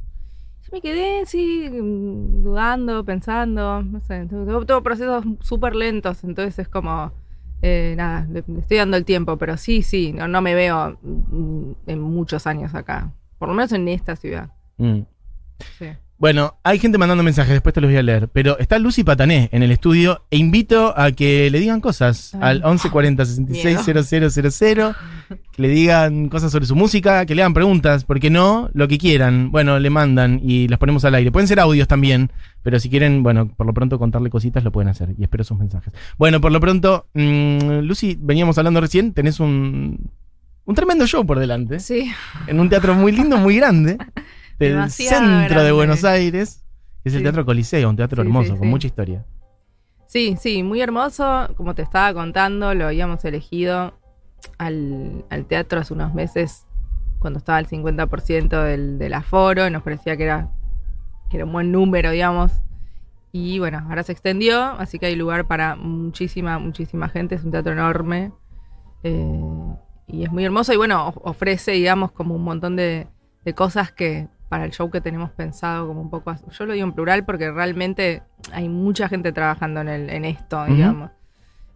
Yo 0.64 0.68
me 0.72 0.80
quedé, 0.80 1.26
sí, 1.26 1.68
dudando, 1.70 3.04
pensando, 3.04 3.82
no 3.82 4.00
sé, 4.00 4.26
tuve 4.26 4.80
procesos 4.82 5.24
súper 5.40 5.74
lentos, 5.74 6.24
entonces 6.24 6.58
es 6.60 6.68
como, 6.68 7.12
eh, 7.62 7.94
nada, 7.96 8.26
le, 8.30 8.44
le 8.46 8.60
estoy 8.60 8.76
dando 8.76 8.96
el 8.96 9.04
tiempo, 9.04 9.38
pero 9.38 9.56
sí, 9.56 9.82
sí, 9.82 10.12
no, 10.12 10.28
no 10.28 10.42
me 10.42 10.54
veo 10.54 10.98
mm, 11.00 11.72
en 11.86 12.00
muchos 12.00 12.46
años 12.46 12.74
acá, 12.74 13.12
por 13.38 13.48
lo 13.48 13.54
menos 13.54 13.72
en 13.72 13.88
esta 13.88 14.16
ciudad. 14.16 14.50
Mm. 14.78 15.00
Sí. 15.78 15.86
Bueno, 16.22 16.54
hay 16.62 16.78
gente 16.78 16.98
mandando 16.98 17.24
mensajes, 17.24 17.52
después 17.52 17.74
te 17.74 17.80
los 17.80 17.90
voy 17.90 17.98
a 17.98 18.02
leer. 18.04 18.28
Pero 18.28 18.56
está 18.60 18.78
Lucy 18.78 19.02
Patané 19.02 19.48
en 19.50 19.64
el 19.64 19.72
estudio 19.72 20.22
e 20.30 20.36
invito 20.36 20.96
a 20.96 21.10
que 21.10 21.50
le 21.50 21.58
digan 21.58 21.80
cosas 21.80 22.32
Ay. 22.36 22.40
al 22.42 22.56
1140 22.58 23.24
660000, 23.24 24.94
que 25.50 25.62
le 25.62 25.66
digan 25.66 26.28
cosas 26.28 26.52
sobre 26.52 26.66
su 26.66 26.76
música, 26.76 27.26
que 27.26 27.34
le 27.34 27.42
hagan 27.42 27.54
preguntas, 27.54 28.04
porque 28.04 28.30
no, 28.30 28.70
lo 28.72 28.86
que 28.86 28.98
quieran. 28.98 29.50
Bueno, 29.50 29.80
le 29.80 29.90
mandan 29.90 30.38
y 30.40 30.68
las 30.68 30.78
ponemos 30.78 31.04
al 31.04 31.16
aire. 31.16 31.32
Pueden 31.32 31.48
ser 31.48 31.58
audios 31.58 31.88
también, 31.88 32.30
pero 32.62 32.78
si 32.78 32.88
quieren, 32.88 33.24
bueno, 33.24 33.48
por 33.48 33.66
lo 33.66 33.74
pronto 33.74 33.98
contarle 33.98 34.30
cositas 34.30 34.62
lo 34.62 34.70
pueden 34.70 34.90
hacer 34.90 35.16
y 35.18 35.24
espero 35.24 35.42
sus 35.42 35.58
mensajes. 35.58 35.92
Bueno, 36.18 36.40
por 36.40 36.52
lo 36.52 36.60
pronto, 36.60 37.08
mm, 37.14 37.80
Lucy, 37.80 38.16
veníamos 38.16 38.56
hablando 38.58 38.80
recién, 38.80 39.12
tenés 39.12 39.40
un, 39.40 40.08
un 40.66 40.74
tremendo 40.76 41.04
show 41.04 41.26
por 41.26 41.40
delante 41.40 41.80
Sí, 41.80 42.12
en 42.46 42.60
un 42.60 42.68
teatro 42.68 42.94
muy 42.94 43.10
lindo, 43.10 43.38
muy 43.38 43.56
grande, 43.56 43.98
del 44.68 44.72
Demasiado 44.74 45.26
centro 45.26 45.62
de. 45.62 45.72
Buenos 45.72 46.04
Aires, 46.04 46.64
que 47.02 47.08
es 47.10 47.14
el. 47.14 47.22
Teatro 47.22 47.44
Coliseo, 47.44 47.88
un 47.90 47.96
teatro 47.96 48.22
Sí, 48.22 48.22
hermoso, 48.22 48.52
sí, 48.54 48.58
con 48.58 48.68
mucha 48.68 48.86
historia. 48.86 49.24
sí, 50.06 50.36
sí, 50.38 50.62
muy 50.62 50.80
hermoso, 50.80 51.48
como 51.56 51.74
te 51.74 51.82
estaba 51.82 52.12
contando, 52.14 52.74
lo 52.74 52.86
habíamos 52.86 53.24
elegido 53.24 53.98
al, 54.58 55.24
al 55.30 55.46
teatro 55.46 55.80
hace 55.80 55.94
unos 55.94 56.14
meses, 56.14 56.66
cuando 57.18 57.38
estaba 57.38 57.58
al 57.58 57.66
50% 57.66 58.62
del, 58.62 58.98
del 58.98 59.14
aforo, 59.14 59.66
y 59.66 59.70
nos 59.70 59.82
parecía 59.82 60.16
que 60.16 60.24
era, 60.24 60.50
que 61.30 61.36
era 61.38 61.46
un 61.46 61.52
buen 61.52 61.72
número, 61.72 62.10
digamos. 62.10 62.52
Y 63.32 63.58
bueno, 63.58 63.86
ahora 63.88 64.02
se 64.02 64.12
extendió, 64.12 64.62
así 64.62 64.98
que 64.98 65.06
hay 65.06 65.16
lugar 65.16 65.46
para 65.46 65.74
muchísima, 65.76 66.58
muchísima 66.58 67.08
gente. 67.08 67.34
Es 67.36 67.44
un 67.44 67.50
teatro 67.50 67.72
enorme. 67.72 68.32
eh, 69.04 69.40
y 70.06 70.24
es 70.24 70.30
muy 70.32 70.44
hermoso. 70.44 70.72
Y 70.72 70.76
bueno, 70.76 71.08
of- 71.08 71.18
ofrece, 71.22 71.72
digamos, 71.72 72.12
como 72.12 72.34
un 72.36 72.44
montón 72.44 72.76
de, 72.76 73.06
de 73.44 73.54
cosas 73.54 73.92
que 73.92 74.28
para 74.52 74.66
el 74.66 74.70
show 74.70 74.90
que 74.90 75.00
tenemos 75.00 75.30
pensado, 75.30 75.86
como 75.86 76.02
un 76.02 76.10
poco. 76.10 76.34
Yo 76.50 76.66
lo 76.66 76.74
digo 76.74 76.86
en 76.86 76.92
plural 76.92 77.24
porque 77.24 77.50
realmente 77.50 78.22
hay 78.52 78.68
mucha 78.68 79.08
gente 79.08 79.32
trabajando 79.32 79.80
en, 79.80 79.88
el, 79.88 80.10
en 80.10 80.26
esto, 80.26 80.62
digamos. 80.66 81.10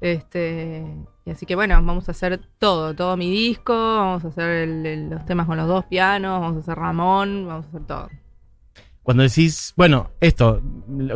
Este, 0.03 0.85
y 1.25 1.31
así 1.31 1.47
que 1.47 1.55
bueno, 1.55 1.75
vamos 1.75 2.07
a 2.09 2.13
hacer 2.13 2.39
todo, 2.59 2.95
todo 2.95 3.17
mi 3.17 3.31
disco, 3.31 3.73
vamos 3.73 4.27
a 4.27 4.29
hacer 4.29 4.51
el- 4.51 4.85
el- 4.85 5.09
los 5.09 5.25
temas 5.25 5.47
con 5.47 5.57
los 5.57 5.67
dos 5.67 5.87
pianos, 5.87 6.39
vamos 6.39 6.59
a 6.59 6.61
hacer 6.61 6.77
Ramón, 6.77 7.47
vamos 7.49 7.65
a 7.65 7.69
hacer 7.71 7.83
todo. 7.87 8.11
Cuando 9.03 9.23
decís, 9.23 9.73
bueno, 9.75 10.11
esto, 10.21 10.61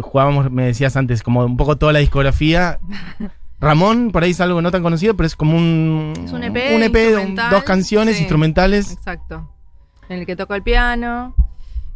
jugábamos, 0.01 0.51
me 0.51 0.65
decías 0.65 0.97
antes, 0.97 1.23
como 1.23 1.45
un 1.45 1.59
poco 1.59 1.77
toda 1.77 1.93
la 1.93 1.99
discografía. 1.99 2.79
Ramón, 3.61 4.13
por 4.13 4.23
ahí 4.23 4.31
es 4.31 4.41
algo 4.41 4.63
no 4.63 4.71
tan 4.71 4.83
conocido, 4.83 5.15
pero 5.15 5.27
es 5.27 5.37
como 5.37 5.59
un, 5.59 6.15
Es 6.25 6.33
un 6.33 6.43
EP 6.43 6.75
un 6.75 6.83
EP 6.83 6.93
de 6.95 7.01
un- 7.09 7.11
instrumental, 7.11 7.51
dos 7.51 7.65
canciones 7.65 8.15
sí. 8.17 8.23
instrumentales. 8.23 8.93
Exacto. 8.93 9.53
En 10.09 10.21
el 10.21 10.27
que 10.27 10.35
toco 10.37 10.55
el 10.55 10.63
piano, 10.63 11.35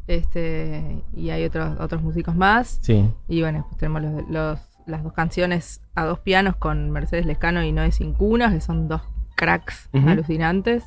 este, 0.07 1.03
y 1.15 1.31
hay 1.31 1.45
otros, 1.45 1.79
otros 1.81 2.03
músicos 2.03 2.35
más. 2.37 2.79
Sí. 2.83 3.09
Y 3.29 3.41
bueno, 3.41 3.59
después 3.59 3.77
tenemos 3.79 4.03
los, 4.03 4.29
los- 4.31 4.61
las 4.87 5.03
dos 5.03 5.15
canciones 5.15 5.81
a 5.95 6.05
dos 6.05 6.19
pianos 6.19 6.57
con 6.57 6.91
Mercedes 6.91 7.25
Lescano 7.25 7.63
y 7.63 7.73
Noé 7.73 7.91
Cincunas, 7.91 8.53
que 8.53 8.61
son 8.61 8.87
dos 8.87 9.01
cracks 9.35 9.89
alucinantes. 9.95 10.85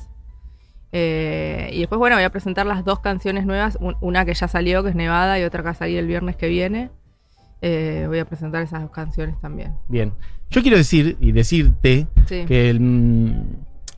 Eh, 0.92 1.70
y 1.72 1.80
después, 1.80 1.98
bueno, 1.98 2.16
voy 2.16 2.22
a 2.24 2.30
presentar 2.30 2.64
las 2.64 2.84
dos 2.84 3.00
canciones 3.00 3.44
nuevas, 3.44 3.76
un- 3.80 3.96
una 4.00 4.24
que 4.24 4.34
ya 4.34 4.48
salió, 4.48 4.82
que 4.82 4.90
es 4.90 4.94
Nevada, 4.94 5.38
y 5.38 5.42
otra 5.42 5.60
que 5.62 5.64
va 5.66 5.70
a 5.72 5.74
salir 5.74 5.98
el 5.98 6.06
viernes 6.06 6.36
que 6.36 6.48
viene. 6.48 6.90
Eh, 7.60 8.04
voy 8.06 8.20
a 8.20 8.24
presentar 8.24 8.62
esas 8.62 8.82
dos 8.82 8.92
canciones 8.92 9.38
también. 9.40 9.74
Bien. 9.88 10.12
Yo 10.50 10.62
quiero 10.62 10.76
decir 10.76 11.16
y 11.20 11.32
decirte 11.32 12.06
Sí. 12.26 12.44
que 12.46 12.72
mm, 12.78 13.32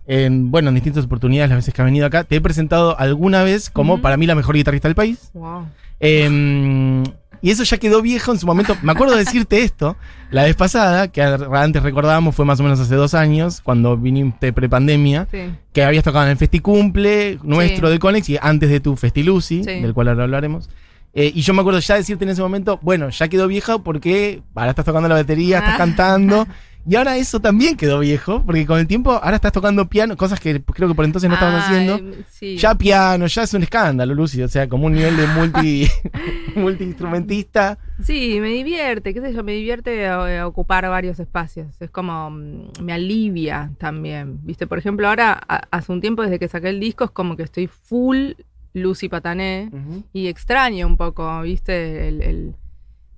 en, 0.06 0.50
bueno, 0.50 0.68
en 0.70 0.74
distintas 0.74 1.04
oportunidades, 1.04 1.50
las 1.50 1.58
veces 1.58 1.74
que 1.74 1.82
has 1.82 1.86
venido 1.86 2.06
acá, 2.06 2.24
te 2.24 2.36
he 2.36 2.40
presentado 2.40 2.98
alguna 2.98 3.42
vez 3.44 3.70
como 3.70 4.00
para 4.00 4.16
mí 4.16 4.26
la 4.26 4.34
mejor 4.34 4.56
guitarrista 4.56 4.88
del 4.88 4.94
país. 4.94 5.30
Wow. 5.34 5.66
Eh, 6.00 7.02
y 7.42 7.50
eso 7.50 7.62
ya 7.64 7.78
quedó 7.78 8.02
viejo 8.02 8.32
en 8.32 8.38
su 8.38 8.46
momento. 8.46 8.76
Me 8.82 8.92
acuerdo 8.92 9.14
de 9.14 9.24
decirte 9.24 9.62
esto 9.62 9.96
la 10.30 10.44
vez 10.44 10.54
pasada, 10.56 11.08
que 11.08 11.22
antes 11.22 11.82
recordábamos, 11.82 12.34
fue 12.34 12.44
más 12.44 12.60
o 12.60 12.62
menos 12.62 12.78
hace 12.80 12.94
dos 12.96 13.14
años, 13.14 13.60
cuando 13.62 13.96
viniste 13.96 14.52
prepandemia, 14.52 15.26
Sí. 15.30 15.38
que 15.72 15.82
habías 15.84 16.04
tocado 16.04 16.24
en 16.26 16.32
el 16.32 16.36
Festicumple 16.36 17.38
nuestro 17.42 17.88
Sí. 17.88 17.92
de 17.94 17.98
Conex 17.98 18.28
y 18.28 18.38
antes 18.40 18.68
de 18.68 18.80
tu 18.80 18.94
Festiluci, 18.96 19.64
Sí. 19.64 19.80
del 19.80 19.94
cual 19.94 20.08
ahora 20.08 20.24
hablaremos. 20.24 20.68
Eh, 21.14 21.32
y 21.34 21.40
yo 21.40 21.54
me 21.54 21.60
acuerdo 21.62 21.80
ya 21.80 21.96
decirte 21.96 22.24
en 22.24 22.30
ese 22.30 22.42
momento, 22.42 22.78
bueno, 22.82 23.08
ya 23.08 23.26
quedó 23.28 23.48
viejo 23.48 23.82
porque 23.82 24.42
ahora 24.54 24.70
estás 24.70 24.84
tocando 24.84 25.08
la 25.08 25.16
batería, 25.16 25.58
estás 25.58 25.74
Ah. 25.74 25.78
cantando. 25.78 26.46
Y 26.88 26.96
ahora 26.96 27.16
eso 27.18 27.40
también 27.40 27.76
quedó 27.76 27.98
viejo, 28.00 28.42
porque 28.44 28.66
con 28.66 28.78
el 28.78 28.86
tiempo 28.86 29.12
ahro 29.22 29.36
estás 29.36 29.52
tocando 29.52 29.88
piano, 29.88 30.16
cosas 30.16 30.40
que 30.40 30.62
creo 30.62 30.88
que 30.88 30.94
por 30.94 31.04
entonces 31.04 31.28
no 31.28 31.34
estabas 31.34 31.64
Ay, 31.68 31.86
haciendo. 31.88 32.16
sí. 32.30 32.56
Ya 32.56 32.74
piano, 32.74 33.26
ya 33.26 33.42
es 33.42 33.54
un 33.54 33.62
escándalo, 33.62 34.14
Lucy. 34.14 34.42
O 34.42 34.48
sea, 34.48 34.68
como 34.68 34.86
un 34.86 34.94
nivel 34.94 35.16
de 35.16 35.26
multi 35.28 35.86
multiinstrumentista. 36.56 37.78
Sí, 38.02 38.38
me 38.40 38.48
divierte, 38.48 39.12
qué 39.12 39.20
sé 39.20 39.32
yo, 39.32 39.44
me 39.44 39.52
divierte 39.52 40.04
eh, 40.04 40.42
ocupar 40.42 40.88
varios 40.88 41.20
espacios. 41.20 41.68
Es 41.80 41.90
como, 41.90 42.30
mm, 42.30 42.70
me 42.82 42.92
alivia 42.92 43.70
también. 43.78 44.38
Viste, 44.42 44.66
por 44.66 44.78
ejemplo, 44.78 45.08
ahora, 45.08 45.32
hace 45.70 45.92
un 45.92 46.00
tiempo 46.00 46.22
desde 46.22 46.38
que 46.38 46.48
saqué 46.48 46.68
el 46.70 46.80
disco, 46.80 47.04
es 47.04 47.10
como 47.10 47.36
que 47.36 47.42
estoy 47.42 47.66
full 47.66 48.32
Lucy 48.72 49.08
Patané 49.08 49.70
y 50.12 50.28
extraño 50.28 50.86
un 50.86 50.96
poco, 50.96 51.42
viste, 51.42 52.08
el, 52.08 52.22
el- 52.22 52.54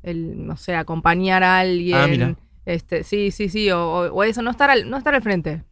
el, 0.02 0.46
no 0.48 0.56
sé, 0.56 0.75
acompañar 0.75 1.44
a 1.44 1.60
alguien. 1.60 1.96
Ah, 1.96 2.06
mira. 2.08 2.34
Este, 2.64 3.02
sí, 3.04 3.31
sí, 3.31 3.49
sí, 3.49 3.71
o, 3.71 4.23
eso, 4.23 4.42
no 4.42 4.50
estar 4.50 4.71
al, 4.71 4.88
no 4.88 4.97
estar 4.97 5.14
al 5.14 5.23
frente. 5.23 5.64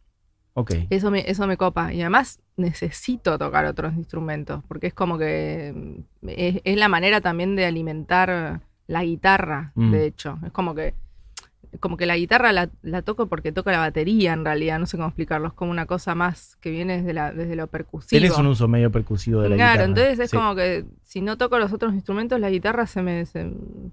Ok. 0.54 0.72
Eso 0.90 1.10
me, 1.10 1.30
eso 1.30 1.46
me 1.46 1.56
copa. 1.56 1.92
Y 1.92 2.00
además 2.00 2.40
necesito 2.56 3.38
tocar 3.38 3.64
otros 3.66 3.94
instrumentos, 3.94 4.62
porque 4.66 4.88
es 4.88 4.94
como 4.94 5.16
que 5.18 5.72
mm, 6.22 6.28
es, 6.28 6.60
es 6.64 6.76
la 6.76 6.88
manera 6.88 7.20
también 7.20 7.54
de 7.56 7.64
alimentar 7.66 8.60
la 8.86 9.04
guitarra, 9.04 9.72
Mm. 9.76 9.92
de 9.92 10.06
hecho. 10.06 10.38
Es 10.44 10.50
como 10.52 10.74
que 10.74 10.94
como 11.78 11.96
que 11.96 12.04
la 12.06 12.16
guitarra 12.16 12.52
la, 12.52 12.68
la 12.82 13.02
toco 13.02 13.26
porque 13.28 13.52
toco 13.52 13.70
la 13.70 13.78
batería 13.78 14.32
en 14.32 14.44
realidad, 14.44 14.78
no 14.80 14.86
sé 14.86 14.96
cómo 14.96 15.08
explicarlo, 15.08 15.46
es 15.48 15.52
como 15.54 15.70
una 15.70 15.86
cosa 15.86 16.14
más 16.16 16.56
que 16.60 16.70
viene 16.70 16.98
desde, 16.98 17.12
la, 17.12 17.32
desde 17.32 17.54
lo 17.54 17.68
percusivo. 17.68 18.08
Tienes 18.08 18.36
un 18.36 18.46
uso 18.46 18.66
medio 18.66 18.90
percusivo 18.90 19.40
de 19.42 19.50
la 19.50 19.56
claro, 19.56 19.72
guitarra. 19.72 19.88
entonces 19.88 20.18
es 20.18 20.30
Sí. 20.30 20.36
como 20.36 20.54
que 20.56 20.84
si 21.04 21.20
no 21.20 21.36
toco 21.38 21.58
los 21.58 21.72
otros 21.72 21.94
instrumentos, 21.94 22.40
la 22.40 22.50
guitarra 22.50 22.86
se 22.86 23.02
me, 23.02 23.24
se, 23.26 23.50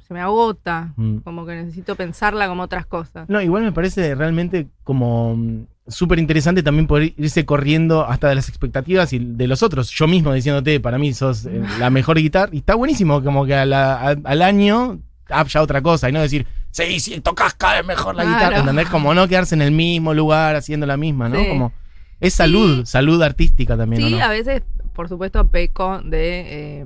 se 0.08 0.14
me 0.14 0.20
agota, 0.22 0.94
Mm. 0.96 1.18
como 1.18 1.46
que 1.46 1.54
necesito 1.56 1.96
pensarla 1.96 2.48
como 2.48 2.64
otras 2.64 2.86
cosas. 2.88 3.30
No, 3.30 3.42
igual 3.42 3.64
me 3.64 3.72
parece 3.72 4.16
realmente 4.16 4.68
como 4.84 5.36
mm, 5.36 5.66
súper 5.88 6.20
interesante 6.20 6.64
también 6.64 6.88
poder 6.88 7.14
irse 7.18 7.46
corriendo 7.46 8.06
hasta 8.06 8.28
de 8.30 8.36
las 8.36 8.50
expectativas 8.50 9.14
y 9.14 9.20
de 9.20 9.48
los 9.48 9.62
otros. 9.64 9.90
Yo 9.92 10.08
mismo 10.08 10.34
diciéndote, 10.34 10.80
para 10.80 10.98
mí 10.98 11.14
sos 11.14 11.46
eh, 11.46 11.62
la 11.80 11.90
mejor 11.90 12.18
guitarra. 12.18 12.50
Y 12.54 12.58
está 12.58 12.76
buenísimo, 12.76 13.24
como 13.24 13.46
que 13.46 13.54
a 13.56 13.66
la- 13.66 13.96
a- 14.10 14.16
al 14.24 14.42
año 14.42 15.00
ah, 15.30 15.46
ya 15.46 15.62
otra 15.62 15.82
cosa 15.82 16.10
y 16.10 16.12
no 16.14 16.22
decir, 16.22 16.46
sí, 16.86 17.00
sí, 17.00 17.20
tocas 17.22 17.54
cada 17.56 17.76
vez 17.78 17.86
mejor 17.86 18.16
la 18.16 18.24
Claro. 18.24 18.38
guitarra. 18.38 18.60
¿Entendés? 18.60 18.90
Como 18.90 19.14
no 19.14 19.28
quedarse 19.28 19.56
en 19.56 19.62
el 19.62 19.72
mismo 19.72 20.14
lugar 20.14 20.56
haciendo 20.56 20.86
la 20.86 20.98
misma, 20.98 21.30
¿no? 21.30 21.40
Sí. 21.40 21.48
Como 21.50 21.74
es 22.20 22.34
salud, 22.34 22.86
salud 22.86 23.22
artística 23.22 23.76
también, 23.78 24.04
¿o 24.04 24.08
Sí, 24.08 24.14
no? 24.16 24.22
a 24.24 24.30
veces, 24.30 24.62
por 24.94 25.08
supuesto, 25.10 25.48
peco 25.50 26.00
de. 26.04 26.80
eh, 26.82 26.86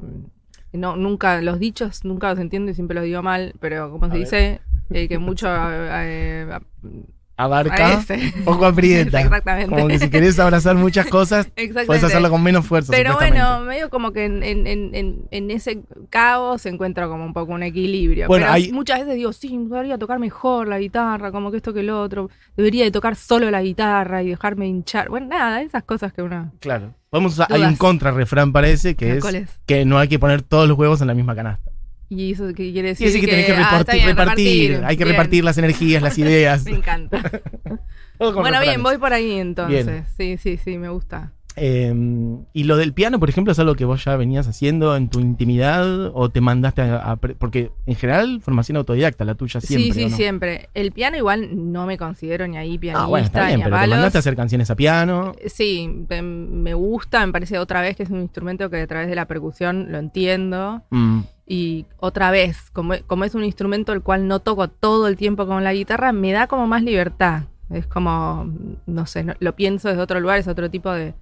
no, 0.74 0.96
nunca, 0.96 1.42
los 1.42 1.60
dichos 1.60 2.06
nunca 2.06 2.30
los 2.30 2.40
entiendo 2.40 2.72
y 2.72 2.74
siempre 2.76 2.96
los 2.96 3.04
digo 3.04 3.22
mal, 3.22 3.54
pero 3.60 3.92
como 3.92 4.06
se 4.08 4.14
ver. 4.14 4.20
dice, 4.20 4.62
eh, 4.90 5.08
que 5.10 5.18
mucho. 5.20 5.48
eh, 5.50 6.48
abarca, 7.44 8.02
poco 8.46 8.66
aprieta. 8.66 9.22
Exactamente. 9.22 9.70
Como 9.76 9.88
que 9.88 10.00
si 10.00 10.10
querés 10.10 10.40
abrazar 10.40 10.76
muchas 10.76 11.08
cosas, 11.08 11.48
puedes 11.88 12.04
hacerlo 12.04 12.30
con 12.30 12.42
menos 12.44 12.66
fuerza. 12.66 12.92
Pero 12.92 13.16
bueno, 13.16 13.62
medio 13.62 13.90
como 13.90 14.12
que 14.12 14.26
en, 14.26 14.44
en- 14.44 14.68
en- 14.68 14.96
en- 14.96 15.22
en 15.32 15.52
ese 15.52 15.82
caos 16.10 16.62
se 16.62 16.70
encuentra 16.70 17.08
como 17.08 17.26
un 17.26 17.34
poco 17.34 17.54
un 17.54 17.64
equilibrio. 17.64 18.28
Bueno, 18.28 18.46
Pero 18.46 18.54
hay- 18.54 18.72
muchas 18.72 19.00
veces 19.00 19.16
digo, 19.16 19.34
sí, 19.34 19.58
debería 19.70 19.98
tocar 19.98 20.20
mejor 20.20 20.68
la 20.68 20.80
guitarra, 20.80 21.32
como 21.32 21.52
que 21.52 21.58
esto 21.58 21.74
que 21.74 21.84
lo 21.84 22.02
otro. 22.02 22.30
Debería 22.58 22.84
de 22.84 22.92
tocar 22.92 23.16
solo 23.16 23.50
la 23.52 23.62
guitarra 23.62 24.24
y 24.24 24.30
dejarme 24.30 24.68
hinchar. 24.68 25.10
Bueno, 25.10 25.28
nada, 25.28 25.62
esas 25.62 25.84
cosas 25.84 26.14
que 26.14 26.22
uno... 26.22 26.52
Claro. 26.60 26.94
Podemos 27.10 27.34
usar- 27.38 27.48
hay 27.50 27.62
un 27.64 27.76
contrarrefrán 27.76 28.54
parece 28.54 28.96
que 28.96 29.18
es 29.18 29.22
¿Cuál 29.22 29.36
es? 29.36 29.50
que 29.66 29.84
no 29.84 29.98
hay 30.00 30.08
que 30.08 30.18
poner 30.18 30.42
todos 30.42 30.68
los 30.70 30.78
huevos 30.78 31.02
en 31.02 31.08
la 31.08 31.14
misma 31.14 31.36
canasta. 31.36 31.70
¿Y 32.12 32.34
eso 32.34 32.46
qué 32.50 32.74
quiere 32.74 32.90
decir? 32.90 33.08
Quiere 33.10 33.14
decir 33.14 33.22
que, 33.22 33.28
tenés 33.32 33.46
que 33.46 33.54
ah, 33.54 33.70
repartir, 33.80 33.96
bien, 33.96 34.08
repartir, 34.18 34.82
hay 34.84 34.98
que 34.98 35.06
Bien. 35.06 35.16
repartir 35.16 35.44
las 35.46 35.58
energías, 35.58 36.04
las 36.04 36.18
ideas. 36.18 36.66
Me 36.66 36.72
encanta. 36.72 37.22
Bueno, 38.20 38.60
bien, 38.62 38.84
voy 38.84 39.00
por 39.00 39.14
ahí 39.14 39.32
entonces. 39.32 39.86
Bien. 39.88 40.06
Sí, 40.16 40.38
sí, 40.38 40.58
sí, 40.64 40.78
me 40.78 40.90
gusta. 40.90 41.32
Eh, 41.56 41.92
y 42.54 42.64
lo 42.66 42.78
del 42.78 42.94
piano, 42.94 43.20
por 43.20 43.30
ejemplo, 43.30 43.52
es 43.52 43.58
algo 43.60 43.76
que 43.76 43.84
vos 43.84 44.06
ya 44.06 44.16
venías 44.16 44.48
haciendo 44.48 44.96
en 44.96 45.10
tu 45.10 45.20
intimidad 45.20 46.12
o 46.14 46.30
te 46.30 46.40
mandaste 46.40 46.82
a, 46.84 47.16
porque 47.16 47.72
en 47.88 47.96
general 47.96 48.40
formación 48.42 48.78
autodidacta 48.78 49.26
la 49.26 49.36
tuya 49.36 49.60
siempre. 49.60 49.92
sí, 49.92 50.00
sí, 50.00 50.06
¿o 50.06 50.10
no? 50.10 50.16
siempre. 50.16 50.70
El 50.74 50.92
piano 50.92 51.18
igual 51.18 51.72
no 51.72 51.86
me 51.88 51.98
considero 51.98 52.48
ni 52.48 52.58
ahí 52.58 52.78
pianista 52.78 53.04
Ah, 53.06 53.08
bueno, 53.08 53.26
está 53.26 53.48
bien, 53.48 53.58
ni 53.58 53.62
a 53.64 53.66
pero 53.66 53.80
te 53.82 53.88
mandaste 53.88 54.18
a 54.18 54.20
hacer 54.20 54.36
canciones 54.36 54.70
a 54.70 54.76
piano. 54.76 55.34
Sí, 55.48 56.06
me- 56.10 56.22
me 56.22 56.74
gusta, 56.74 57.26
me 57.26 57.32
parece 57.34 57.58
otra 57.58 57.82
vez 57.82 57.96
que 57.98 58.04
es 58.04 58.10
un 58.10 58.22
instrumento 58.22 58.70
que 58.70 58.82
a 58.82 58.88
través 58.88 59.10
de 59.10 59.16
la 59.16 59.26
percusión 59.26 59.92
lo 59.92 59.98
entiendo. 59.98 60.84
Mm, 60.90 61.22
Y 61.46 61.86
otra 61.98 62.32
vez, 62.32 62.70
como, 62.72 62.94
como 63.08 63.24
es 63.26 63.36
un 63.36 63.44
instrumento 63.44 63.92
el 63.94 64.02
cual 64.02 64.28
no 64.28 64.40
toco 64.40 64.70
todo 64.70 65.08
el 65.08 65.18
tiempo 65.18 65.46
con 65.48 65.64
la 65.64 65.74
guitarra, 65.74 66.12
me 66.14 66.32
da 66.32 66.48
como 66.48 66.68
más 66.68 66.84
libertad. 66.84 67.44
Es 67.70 67.88
como, 67.88 68.50
no 68.86 69.06
sé, 69.06 69.24
no- 69.24 69.34
lo 69.40 69.56
pienso 69.56 69.90
desde 69.90 70.02
otro 70.02 70.20
lugar, 70.20 70.38
es 70.40 70.48
otro 70.48 70.70
tipo 70.70 70.92
de, 70.92 71.14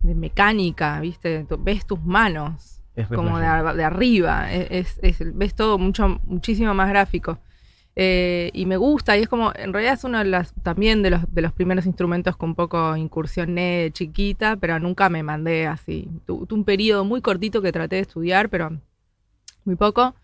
de 0.00 0.14
mecánica, 0.14 1.00
¿viste? 1.00 1.44
Tú 1.48 1.58
ves 1.62 1.86
tus 1.86 2.02
manos 2.02 2.80
es 2.96 3.08
como 3.08 3.38
de, 3.38 3.76
de 3.76 3.84
arriba, 3.84 4.52
es, 4.52 4.98
es- 5.02 5.20
es- 5.20 5.36
ves 5.36 5.54
todo 5.54 5.78
mucho, 5.78 6.20
muchísimo 6.24 6.74
más 6.74 6.88
gráfico. 6.88 7.38
Eh, 7.96 8.50
y 8.54 8.66
me 8.66 8.76
gusta, 8.76 9.16
y 9.16 9.22
es 9.22 9.28
como, 9.28 9.52
en 9.54 9.72
realidad 9.72 9.94
es 9.94 10.04
uno 10.04 10.18
de 10.18 10.24
las, 10.24 10.52
también 10.62 11.02
de 11.02 11.10
los, 11.10 11.32
de 11.32 11.42
los 11.42 11.52
primeros 11.52 11.86
instrumentos 11.86 12.36
que 12.36 12.44
un 12.44 12.54
poco 12.56 12.96
incursioné 12.96 13.90
chiquita, 13.92 14.56
pero 14.56 14.78
nunca 14.80 15.08
me 15.08 15.22
mandé 15.22 15.66
así. 15.68 16.08
Tu- 16.26 16.44
Tuve 16.46 16.58
un 16.58 16.64
periodo 16.64 17.04
muy 17.04 17.20
cortito 17.20 17.62
que 17.62 17.72
traté 17.72 17.96
de 17.96 18.02
estudiar, 18.02 18.48
pero 18.48 18.78
muy 19.64 19.76
poco. 19.76 20.14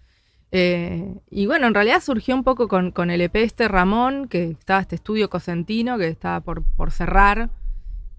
Eh, 0.52 1.14
y 1.30 1.46
bueno, 1.46 1.66
en 1.68 1.74
realidad 1.74 2.00
surgió 2.02 2.34
un 2.34 2.42
poco 2.44 2.66
con, 2.68 2.90
con 2.90 3.10
el 3.10 3.20
EP 3.20 3.36
este 3.36 3.68
Ramón, 3.68 4.26
que 4.28 4.44
estaba 4.50 4.80
este 4.80 4.96
estudio 4.96 5.30
cosentino, 5.30 5.96
que 5.98 6.08
estaba 6.08 6.40
por, 6.40 6.62
por 6.76 6.90
cerrar. 6.90 7.50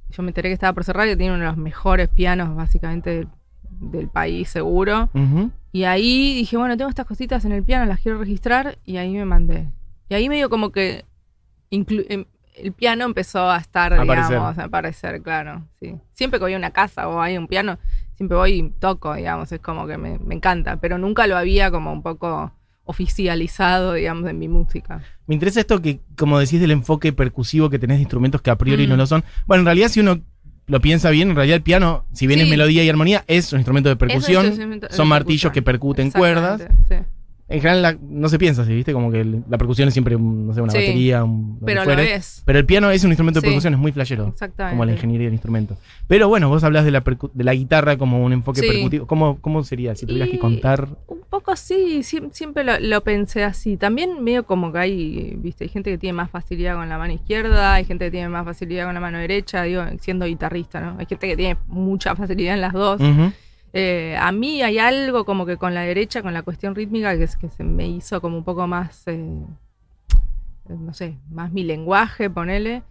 Yo 0.10 0.24
me 0.24 0.30
enteré 0.30 0.50
que 0.50 0.54
estaba 0.54 0.74
por 0.74 0.84
cerrar, 0.84 1.08
que 1.08 1.16
tiene 1.18 1.34
uno 1.34 1.44
de 1.44 1.50
los 1.50 1.58
mejores 1.58 2.08
pianos 2.10 2.56
básicamente 2.56 3.10
del, 3.12 3.28
del 3.80 4.08
país, 4.08 4.50
seguro. 4.50 5.10
Y 5.74 5.84
ahí 5.86 6.36
dije, 6.36 6.58
bueno, 6.58 6.76
tengo 6.78 6.90
estas 6.90 7.06
cositas 7.06 7.44
en 7.46 7.52
el 7.54 7.64
piano, 7.64 7.86
las 7.86 8.00
quiero 8.02 8.18
registrar, 8.18 8.78
y 8.86 8.98
ahí 8.98 9.14
me 9.14 9.26
mandé. 9.26 9.70
Y 10.10 10.14
ahí 10.16 10.28
medio 10.30 10.50
como 10.50 10.72
que 10.72 11.06
em- 11.70 12.26
el 12.56 12.74
piano 12.74 13.06
empezó 13.06 13.50
a 13.50 13.58
estar, 13.58 13.94
A 13.94 14.02
aparecer. 14.02 14.30
digamos, 14.32 14.58
a 14.58 14.64
aparecer, 14.66 15.22
claro. 15.22 15.64
Sí. 15.82 15.96
Siempre 16.14 16.40
que 16.40 16.44
voy 16.46 16.54
a 16.54 16.58
una 16.58 16.72
casa 16.72 17.08
o 17.08 17.22
hay 17.22 17.38
un 17.38 17.48
piano, 17.48 17.78
siempre 18.22 18.38
voy 18.38 18.52
y 18.52 18.70
toco, 18.80 19.16
digamos, 19.16 19.52
es 19.52 19.60
como 19.62 19.88
que 19.88 19.98
me, 19.98 20.20
me 20.20 20.36
encanta, 20.36 20.78
pero 20.80 21.00
nunca 21.00 21.26
lo 21.26 21.36
había 21.38 21.72
como 21.72 21.92
un 21.92 22.04
poco 22.04 22.52
oficializado, 22.84 23.94
digamos, 23.94 24.30
en 24.30 24.38
mi 24.38 24.48
música. 24.48 25.02
Me 25.28 25.34
interesa 25.36 25.60
esto 25.60 25.82
que, 25.82 26.00
como 26.16 26.38
decís, 26.40 26.60
del 26.62 26.72
enfoque 26.72 27.14
percusivo 27.14 27.70
que 27.70 27.80
tenés 27.80 27.98
de 27.98 28.04
instrumentos 28.04 28.42
que 28.42 28.52
a 28.52 28.58
priori 28.58 28.86
Mm. 28.86 28.90
no 28.90 28.98
lo 28.98 29.08
son. 29.08 29.24
Bueno, 29.48 29.62
en 29.62 29.66
realidad, 29.66 29.90
si 29.90 30.00
uno 30.02 30.20
lo 30.68 30.80
piensa 30.82 31.10
bien, 31.10 31.32
en 31.32 31.36
realidad 31.36 31.58
el 31.58 31.64
piano, 31.64 32.06
si 32.14 32.28
bien 32.28 32.40
Sí. 32.40 32.44
es 32.46 32.50
melodía 32.50 32.84
y 32.84 32.90
armonía, 32.90 33.24
es 33.28 33.52
un 33.54 33.60
instrumento 33.60 33.90
de 33.90 33.96
percusión. 33.96 34.46
Instrumento 34.46 34.88
de 34.88 34.94
son 34.94 35.08
martillos 35.08 35.42
percusión. 35.42 35.54
que 35.54 35.62
percuten 35.64 36.12
cuerdas. 36.12 36.62
Sí. 36.88 36.96
En 37.52 37.62
general 37.62 37.82
la- 37.82 37.98
no 38.02 38.30
se 38.30 38.40
piensa 38.40 38.62
así, 38.64 38.74
¿viste? 38.74 38.94
Como 38.94 39.12
que 39.12 39.22
el- 39.22 39.44
la 39.50 39.58
percusión 39.58 39.88
es 39.88 39.94
siempre, 39.94 40.18
no 40.18 40.54
sé, 40.54 40.62
una 40.62 40.72
Sí. 40.72 40.78
batería, 40.80 41.24
un, 41.24 41.60
que 41.60 41.66
Pero 41.66 41.86
lo 41.86 41.92
es. 42.00 42.42
Pero 42.46 42.60
el 42.60 42.66
piano 42.66 42.90
es 42.92 43.04
un 43.04 43.12
instrumento 43.12 43.40
de 43.40 43.48
Sí. 43.48 43.50
percusión, 43.52 43.74
es 43.74 43.80
muy 43.80 43.92
flashero. 43.92 44.28
Exactamente. 44.30 44.74
Como 44.74 44.86
la 44.86 44.92
ingeniería 44.94 45.26
del 45.28 45.34
instrumento. 45.34 45.78
Pero 46.08 46.28
bueno, 46.30 46.50
vos 46.50 46.64
hablas 46.64 46.86
de 46.86 46.92
la, 46.92 47.04
de 47.34 47.44
la 47.44 47.54
guitarra 47.54 47.98
como 47.98 48.24
un 48.24 48.34
enfoque 48.34 48.62
Sí. 48.62 48.68
percutivo. 48.68 49.06
¿Cómo, 49.08 49.38
¿Cómo 49.42 49.64
sería 49.64 49.96
si 49.96 50.06
tuvieras 50.06 50.30
que 50.30 50.36
Y- 50.38 50.40
contar? 50.40 50.88
Un 51.08 51.22
poco 51.30 51.56
sí, 51.56 52.00
siem- 52.04 52.32
siempre 52.32 52.64
lo, 52.64 52.80
lo 52.80 53.02
pensé 53.04 53.44
así. 53.44 53.78
También 53.78 54.24
medio 54.24 54.44
como 54.46 54.72
que 54.72 54.80
hay, 54.80 55.36
viste, 55.38 55.66
hay 55.66 55.70
gente 55.70 55.90
que 55.92 55.98
tiene 55.98 56.14
más 56.14 56.30
facilidad 56.30 56.76
con 56.76 56.88
la 56.90 56.98
mano 56.98 57.14
izquierda, 57.14 57.74
hay 57.76 57.86
gente 57.86 58.06
que 58.06 58.12
tiene 58.12 58.30
más 58.30 58.46
facilidad 58.46 58.86
con 58.86 58.94
la 58.94 59.00
mano 59.02 59.18
derecha, 59.18 59.64
digo, 59.64 59.84
siendo 60.00 60.26
guitarrista, 60.26 60.80
¿no? 60.82 60.96
Hay 61.00 61.06
gente 61.06 61.28
que 61.28 61.36
tiene 61.38 61.58
mucha 61.68 62.16
facilidad 62.16 62.56
en 62.56 62.62
las 62.62 62.74
dos. 62.74 63.00
Eh, 63.74 64.18
a 64.20 64.32
mí 64.32 64.62
hay 64.62 64.80
algo 64.80 65.24
como 65.26 65.46
que 65.46 65.58
con 65.58 65.74
la 65.74 65.82
derecha, 65.82 66.22
con 66.22 66.34
la 66.34 66.42
cuestión 66.44 66.76
rítmica, 66.76 67.16
que, 67.18 67.24
es, 67.24 67.38
que 67.38 67.50
se 67.50 67.64
me 67.64 67.88
hizo 67.88 68.20
como 68.22 68.38
un 68.38 68.44
poco 68.44 68.68
más, 68.68 69.04
eh, 69.08 69.46
no 70.68 70.94
sé, 70.94 71.18
más 71.30 71.52
mi 71.52 71.64
lenguaje, 71.64 72.30
ponele. 72.30 72.84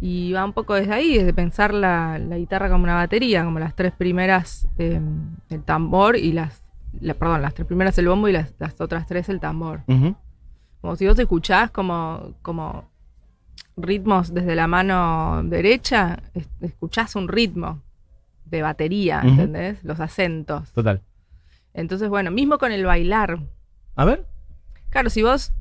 Y 0.00 0.32
va 0.32 0.44
un 0.44 0.52
poco 0.52 0.74
desde 0.74 0.92
ahí, 0.94 1.18
desde 1.18 1.34
pensar 1.34 1.74
la, 1.74 2.18
la 2.20 2.38
guitarra 2.38 2.70
como 2.70 2.84
una 2.84 2.94
batería, 2.94 3.44
como 3.44 3.58
las 3.58 3.74
tres 3.74 3.92
primeras 3.92 4.68
eh, 4.78 5.00
el 5.50 5.62
tambor 5.64 6.16
y 6.16 6.32
las, 6.32 6.62
la- 7.00 7.14
perdón, 7.14 7.42
las 7.42 7.54
tres 7.54 7.66
primeras 7.66 7.98
el 7.98 8.06
bombo 8.08 8.28
y 8.28 8.32
las, 8.32 8.54
las 8.60 8.80
otras 8.80 9.06
tres 9.08 9.28
el 9.28 9.40
tambor. 9.40 9.82
Como 10.80 10.94
si 10.94 11.08
vos 11.08 11.18
escuchás 11.18 11.72
como, 11.72 12.34
como 12.42 12.88
ritmos 13.76 14.32
desde 14.32 14.54
la 14.54 14.68
mano 14.68 15.42
derecha, 15.42 16.22
es- 16.32 16.48
escuchás 16.60 17.16
un 17.16 17.26
ritmo 17.26 17.82
de 18.50 18.62
batería. 18.62 19.20
¿entendés? 19.24 19.82
Los 19.84 20.00
acentos. 20.00 20.72
Total. 20.72 21.02
Entonces, 21.74 22.08
bueno, 22.08 22.30
mismo 22.30 22.58
con 22.58 22.72
el 22.72 22.84
bailar. 22.84 23.38
A 23.96 24.04
ver. 24.04 24.26
Claro, 24.90 25.10
si 25.10 25.22
vos, 25.22 25.52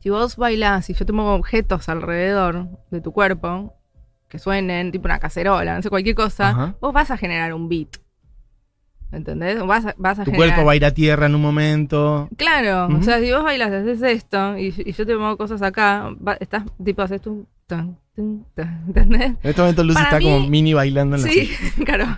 si 0.00 0.10
vos 0.10 0.36
bailás 0.36 0.90
y 0.90 0.94
yo 0.94 1.06
te 1.06 1.12
muevo 1.12 1.34
objetos 1.34 1.88
alrededor 1.88 2.68
de 2.90 3.00
tu 3.00 3.12
cuerpo 3.12 3.74
que 4.28 4.38
suenen, 4.38 4.90
tipo 4.92 5.06
una 5.06 5.18
cacerola, 5.20 5.76
no 5.76 5.82
sé, 5.82 5.88
cualquier 5.90 6.14
cosa, 6.16 6.50
Ajá. 6.50 6.74
vos 6.80 6.92
vas 6.92 7.10
a 7.10 7.16
generar 7.16 7.54
un 7.54 7.68
beat. 7.68 7.96
¿Entendés? 9.12 9.60
O 9.60 9.66
Vas 9.66 9.86
a, 9.86 9.94
vas 9.96 10.18
a 10.18 10.24
Tu 10.24 10.32
generar... 10.32 10.48
cuerpo 10.54 10.66
va 10.66 10.72
a 10.72 10.76
ir 10.76 10.84
a 10.84 10.90
tierra 10.90 11.26
en 11.26 11.34
un 11.36 11.40
momento. 11.42 12.28
Claro, 12.36 12.92
o 12.96 13.02
sea, 13.02 13.20
si 13.20 13.30
vos 13.32 13.44
bailas, 13.44 13.70
haces 13.72 14.02
esto 14.02 14.58
y, 14.58 14.74
y 14.76 14.92
yo 14.92 15.06
te 15.06 15.14
muevo 15.16 15.36
cosas 15.36 15.62
acá, 15.62 16.10
va- 16.26 16.36
estás 16.40 16.64
tipo, 16.84 17.02
haces 17.02 17.20
tu. 17.20 17.46
tan, 17.68 17.96
¿Entendés? 18.16 19.30
En 19.42 19.50
este 19.50 19.60
momento 19.60 19.82
Lucy 19.82 19.94
Para 19.94 20.18
está 20.18 20.20
como 20.20 20.46
mini 20.48 20.72
bailando 20.72 21.16
en 21.16 21.22
la 21.22 21.28
Sí, 21.28 21.46
silla. 21.46 21.84
claro. 21.84 22.16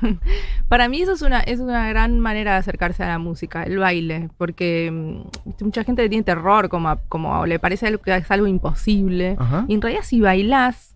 Para 0.69 0.89
mí 0.89 1.01
eso 1.01 1.13
es 1.13 1.23
una, 1.23 1.41
es 1.41 1.59
una 1.61 1.89
gran 1.89 2.21
manera 2.21 2.53
de 2.53 2.59
acercarse 2.59 3.03
a 3.03 3.09
la 3.09 3.19
música, 3.19 3.63
el 3.63 3.79
baile, 3.79 4.29
porque 4.37 4.91
mm, 4.93 5.65
mucha 5.65 5.85
gente 5.85 6.03
le 6.03 6.09
tiene 6.11 6.25
terror, 6.25 6.69
como, 6.69 6.99
como 7.09 7.47
le 7.47 7.59
parece 7.59 7.87
algo 7.87 8.03
que 8.03 8.15
es 8.15 8.31
algo 8.31 8.47
imposible. 8.47 9.37
Ajá. 9.39 9.65
Y 9.69 9.75
en 9.75 9.81
realidad 9.81 10.03
si 10.05 10.21
bailás, 10.21 10.95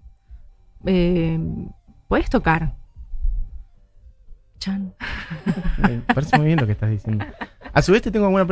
eh, 0.84 1.38
puedes 2.08 2.28
tocar. 2.28 2.74
Chan. 4.58 4.92
Me 5.78 6.00
parece 6.14 6.36
muy 6.36 6.46
bien 6.48 6.60
lo 6.60 6.66
que 6.66 6.72
estás 6.72 6.90
diciendo. 6.90 7.24
A 7.72 7.80
su 7.80 7.92
vez 7.92 8.02
te 8.02 8.10
tengo 8.10 8.26
alguna 8.26 8.46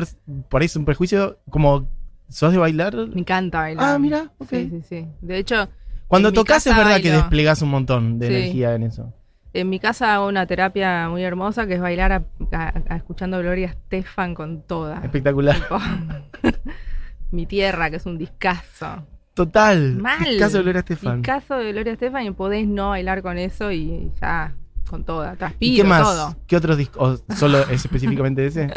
por 0.48 0.62
ahí 0.62 0.68
un 0.74 0.86
prejuicio 0.86 1.38
como 1.50 1.86
sos 2.30 2.52
de 2.52 2.58
bailar. 2.58 2.94
Me 2.96 3.20
encanta 3.20 3.58
bailar. 3.60 3.84
Ah, 3.86 3.98
mira, 3.98 4.32
ok. 4.38 4.48
Sí, 4.48 4.68
sí, 4.70 4.82
sí. 4.88 5.06
De 5.20 5.36
hecho, 5.36 5.68
Cuando 6.08 6.32
tocas 6.32 6.66
es 6.66 6.76
verdad 6.76 6.96
que 7.00 7.10
bailo. 7.10 7.18
desplegás 7.22 7.62
un 7.62 7.68
montón 7.70 8.18
de 8.18 8.28
Sí. 8.28 8.34
energía 8.34 8.74
en 8.74 8.82
eso. 8.82 9.12
En 9.54 9.68
mi 9.70 9.78
casa 9.80 10.14
hago 10.14 10.26
una 10.28 10.46
terapia 10.46 11.08
muy 11.08 11.22
hermosa 11.22 11.66
que 11.66 11.74
es 11.74 11.80
bailar 11.80 12.12
a- 12.12 12.22
a- 12.52 12.72
a- 12.88 12.96
escuchando 12.96 13.38
Gloria 13.38 13.68
Estefan 13.68 14.34
con 14.34 14.62
toda. 14.62 15.00
Espectacular. 15.04 15.56
Mi 17.30 17.46
tierra, 17.46 17.90
que 17.90 17.96
es 17.96 18.06
un 18.06 18.16
discazo. 18.18 19.04
Total. 19.34 19.96
Mal. 19.96 20.36
Caso 20.38 20.56
de 20.58 20.62
Gloria 20.64 20.80
Estefan. 20.80 21.22
Discazo 21.22 21.56
de 21.58 21.72
Gloria 21.72 21.92
Estefan 21.92 22.24
y 22.26 22.30
podés 22.32 22.66
no 22.66 22.90
bailar 22.90 23.22
con 23.22 23.38
eso 23.38 23.70
y 23.70 24.10
ya, 24.20 24.54
con 24.88 25.04
toda. 25.04 25.34
¿Y 25.34 25.36
Transpiro, 25.36 25.82
qué 25.84 25.88
más? 25.88 26.02
todo. 26.02 26.36
¿Qué 26.46 26.56
otros 26.56 26.76
discos? 26.78 27.22
¿O 27.28 27.34
solo 27.34 27.60
es 27.68 27.84
específicamente 27.84 28.46
ese? 28.46 28.68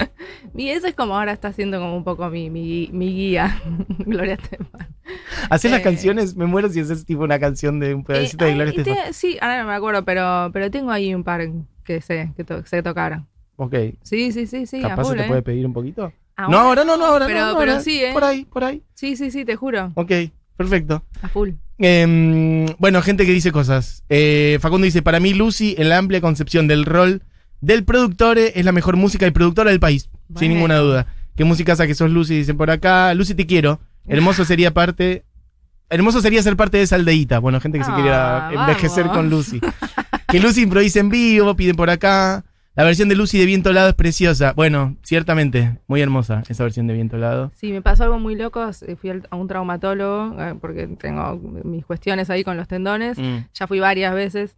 Y 0.55 0.69
eso 0.69 0.87
es 0.87 0.93
como 0.95 1.15
ahora 1.17 1.31
está 1.31 1.51
siendo 1.53 1.79
como 1.79 1.95
un 1.95 2.03
poco 2.03 2.29
mi, 2.29 2.49
mi, 2.49 2.89
mi 2.93 3.13
guía, 3.13 3.61
Gloria 3.99 4.33
Estefan. 4.35 4.87
Hacer 5.49 5.71
las 5.71 5.79
Eh. 5.81 5.83
canciones, 5.83 6.35
me 6.35 6.45
muero 6.45 6.69
si 6.69 6.79
haces 6.79 7.05
tipo 7.05 7.23
una 7.23 7.39
canción 7.39 7.79
de 7.79 7.93
un 7.93 8.03
pedacito 8.03 8.45
Eh, 8.45 8.49
de 8.49 8.53
Gloria 8.55 8.71
ay, 8.71 8.77
y 8.77 8.79
Estefan. 8.81 9.05
te- 9.07 9.13
sí, 9.13 9.37
ahora 9.41 9.61
no 9.63 9.67
me 9.69 9.73
acuerdo, 9.75 10.05
pero, 10.05 10.49
pero 10.53 10.69
tengo 10.71 10.91
ahí 10.91 11.13
un 11.15 11.23
par 11.23 11.41
que 11.83 12.01
sé, 12.01 12.31
que 12.35 12.43
to- 12.43 12.65
sé 12.65 12.83
tocar. 12.83 13.23
Ok. 13.57 13.75
Sí, 14.03 14.31
sí, 14.31 14.47
sí, 14.47 14.65
sí. 14.65 14.81
¿Capaz 14.81 15.05
se 15.05 15.15
te 15.15 15.23
¿eh? 15.25 15.27
puede 15.27 15.41
pedir 15.41 15.65
un 15.65 15.73
poquito? 15.73 16.11
Ahora 16.37 16.51
no, 16.51 16.57
ahora 16.59 16.83
no, 16.85 16.97
no, 16.97 17.05
ahora 17.05 17.25
pero, 17.27 17.39
no. 17.41 17.51
no, 17.53 17.59
pero 17.59 17.71
ahora. 17.73 17.83
sí, 17.83 18.03
¿eh? 18.03 18.11
Por 18.13 18.23
ahí, 18.23 18.45
por 18.45 18.63
ahí. 18.63 18.81
Sí, 18.93 19.15
sí, 19.15 19.29
sí, 19.31 19.45
te 19.45 19.55
juro. 19.55 19.91
Ok, 19.95 20.11
perfecto. 20.57 21.03
A 21.21 21.27
full. 21.27 21.51
Em, 21.81 22.67
bueno, 22.77 23.01
gente 23.01 23.25
que 23.25 23.31
dice 23.33 23.51
cosas. 23.51 24.03
Eh, 24.09 24.59
Facundo 24.61 24.85
dice, 24.85 25.01
para 25.01 25.19
mí 25.19 25.33
Lucy, 25.33 25.75
en 25.77 25.89
la 25.89 25.97
amplia 25.97 26.21
concepción 26.21 26.67
del 26.67 26.85
rol 26.85 27.23
del 27.59 27.83
productor, 27.83 28.37
es 28.37 28.63
la 28.65 28.71
mejor 28.71 28.97
música 28.97 29.25
y 29.27 29.31
productora 29.31 29.71
del 29.71 29.79
país, 29.79 30.09
sin 30.37 30.49
ninguna 30.53 30.77
duda. 30.77 31.07
¿Qué 31.35 31.43
música 31.43 31.75
que 31.75 31.95
sos 31.95 32.11
Lucy? 32.11 32.35
Dicen 32.37 32.57
por 32.57 32.69
acá. 32.71 33.13
Lucy, 33.13 33.33
te 33.35 33.45
quiero. 33.47 33.79
Hermoso 34.07 34.45
sería 34.45 34.73
parte... 34.73 35.25
hermoso 35.89 36.21
sería 36.21 36.41
ser 36.43 36.55
parte 36.55 36.77
de 36.77 36.83
esa 36.83 36.95
aldeíta. 36.97 37.39
Bueno, 37.39 37.59
gente 37.59 37.77
que 37.77 37.83
se 37.83 37.91
Ah, 37.91 37.95
quiera 37.95 38.49
envejecer 38.61 39.05
vamos. 39.05 39.17
con 39.17 39.29
Lucy. 39.29 39.59
que 40.27 40.39
Lucy 40.39 40.61
improvise 40.63 40.99
en 40.99 41.09
vivo, 41.09 41.55
piden 41.55 41.75
por 41.75 41.89
acá. 41.89 42.43
La 42.73 42.85
versión 42.85 43.09
de 43.09 43.15
Lucy 43.15 43.37
de 43.37 43.45
Viento 43.45 43.69
Helado 43.69 43.89
es 43.89 43.95
preciosa. 43.95 44.53
Bueno, 44.53 44.95
ciertamente, 45.03 45.77
muy 45.87 45.99
hermosa 46.01 46.41
esa 46.47 46.63
versión 46.63 46.87
de 46.87 46.93
Viento 46.93 47.17
Helado. 47.17 47.51
Sí, 47.55 47.71
me 47.73 47.81
pasó 47.81 48.05
algo 48.05 48.17
muy 48.17 48.35
loco. 48.35 48.65
Fui 48.99 49.09
a 49.09 49.35
un 49.35 49.47
traumatólogo 49.47 50.41
eh, 50.41 50.55
porque 50.59 50.87
tengo 50.87 51.35
mis 51.65 51.85
cuestiones 51.85 52.29
ahí 52.29 52.45
con 52.45 52.55
los 52.55 52.69
tendones. 52.69 53.17
Mm. 53.17 53.39
Ya 53.53 53.67
fui 53.67 53.81
varias 53.81 54.13
veces. 54.13 54.55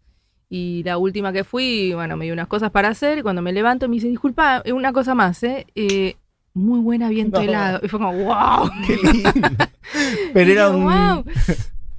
Y 0.47 0.83
la 0.83 0.99
última 0.99 1.33
que 1.33 1.43
fui, 1.43 1.93
bueno, 1.95 2.15
me 2.15 2.25
dio 2.25 2.33
unas 2.35 2.47
cosas 2.47 2.69
para 2.69 2.89
hacer. 2.89 3.17
Y 3.17 3.21
cuando 3.23 3.41
me 3.41 3.51
levanto 3.51 3.89
me 3.89 3.95
dice, 3.95 4.07
disculpa, 4.09 4.61
eh, 4.63 4.73
una 4.73 4.93
cosa 4.93 5.15
más, 5.15 5.41
¿eh? 5.41 5.65
Eh, 5.73 6.15
muy 6.53 6.81
buena 6.81 7.09
viento 7.09 7.39
No. 7.41 7.47
helado. 7.49 7.79
Y 7.81 7.87
fue 7.87 7.99
como, 7.99 8.13
wow. 8.13 8.69
Qué 8.85 8.95
lindo. 8.97 9.31
Pero 10.35 10.51
era 10.51 10.69
un. 10.69 10.83
Wow. 10.83 11.25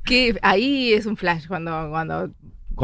Que 0.05 0.39
ahí 0.43 0.93
es 0.93 1.07
un 1.07 1.17
flash 1.17 1.49
cuando, 1.49 1.89
cuando, 1.91 2.31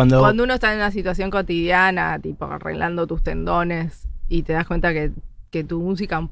Cuando, 0.01 0.21
cuando 0.21 0.45
uno 0.45 0.55
está 0.55 0.73
en 0.73 0.79
una 0.79 0.91
situación 0.91 1.31
cotidiana, 1.31 2.19
tipo 2.19 2.45
arreglando 2.47 3.07
tus 3.07 3.23
tendones, 3.23 4.09
y 4.29 4.43
te 4.43 4.53
das 4.53 4.67
cuenta 4.67 4.93
que, 4.93 5.13
que 5.51 5.65
tu 5.65 5.81
música 5.81 6.27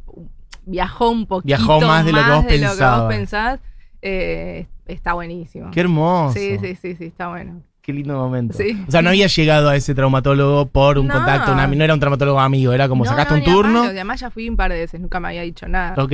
viajó 0.67 1.11
un 1.11 1.27
poquito 1.27 1.47
Viajó 1.47 1.81
más 1.81 2.05
de 2.05 2.13
lo 2.13 2.19
que 2.25 2.31
vos 2.31 2.45
de 2.45 2.45
lo 2.45 2.49
que 2.49 2.59
pensabas. 2.69 3.01
vos 3.01 3.09
pensás, 3.09 3.61
eh, 4.03 4.67
está 4.87 5.13
buenísimo. 5.15 5.71
Qué 5.71 5.81
hermoso. 5.81 6.35
Sí, 6.39 6.59
sí, 6.61 6.75
sí, 6.77 6.95
sí, 6.97 7.05
está 7.07 7.29
bueno. 7.29 7.63
Qué 7.83 7.93
lindo 7.95 8.15
momento. 8.19 8.57
Sí. 8.57 8.85
O 8.87 8.91
sea, 8.91 9.01
no 9.01 9.09
había 9.09 9.27
llegado 9.29 9.71
a 9.71 9.77
ese 9.77 9.95
traumatólogo 9.95 10.67
por 10.67 10.99
un 10.99 11.07
No. 11.07 11.15
contacto, 11.15 11.53
una- 11.53 11.67
no 11.67 11.83
era 11.85 11.95
un 11.95 12.01
traumatólogo 12.01 12.39
amigo, 12.39 12.73
era 12.75 12.87
como 12.89 13.05
No, 13.05 13.11
sacaste 13.11 13.33
un 13.35 13.43
turno. 13.45 13.85
y 13.85 13.89
además 13.89 14.21
ya 14.21 14.31
fui 14.31 14.49
un 14.49 14.57
par 14.57 14.71
de 14.73 14.79
veces, 14.81 15.01
nunca 15.01 15.21
me 15.21 15.29
había 15.29 15.43
dicho 15.43 15.67
nada. 15.69 15.95
Ok. 16.03 16.13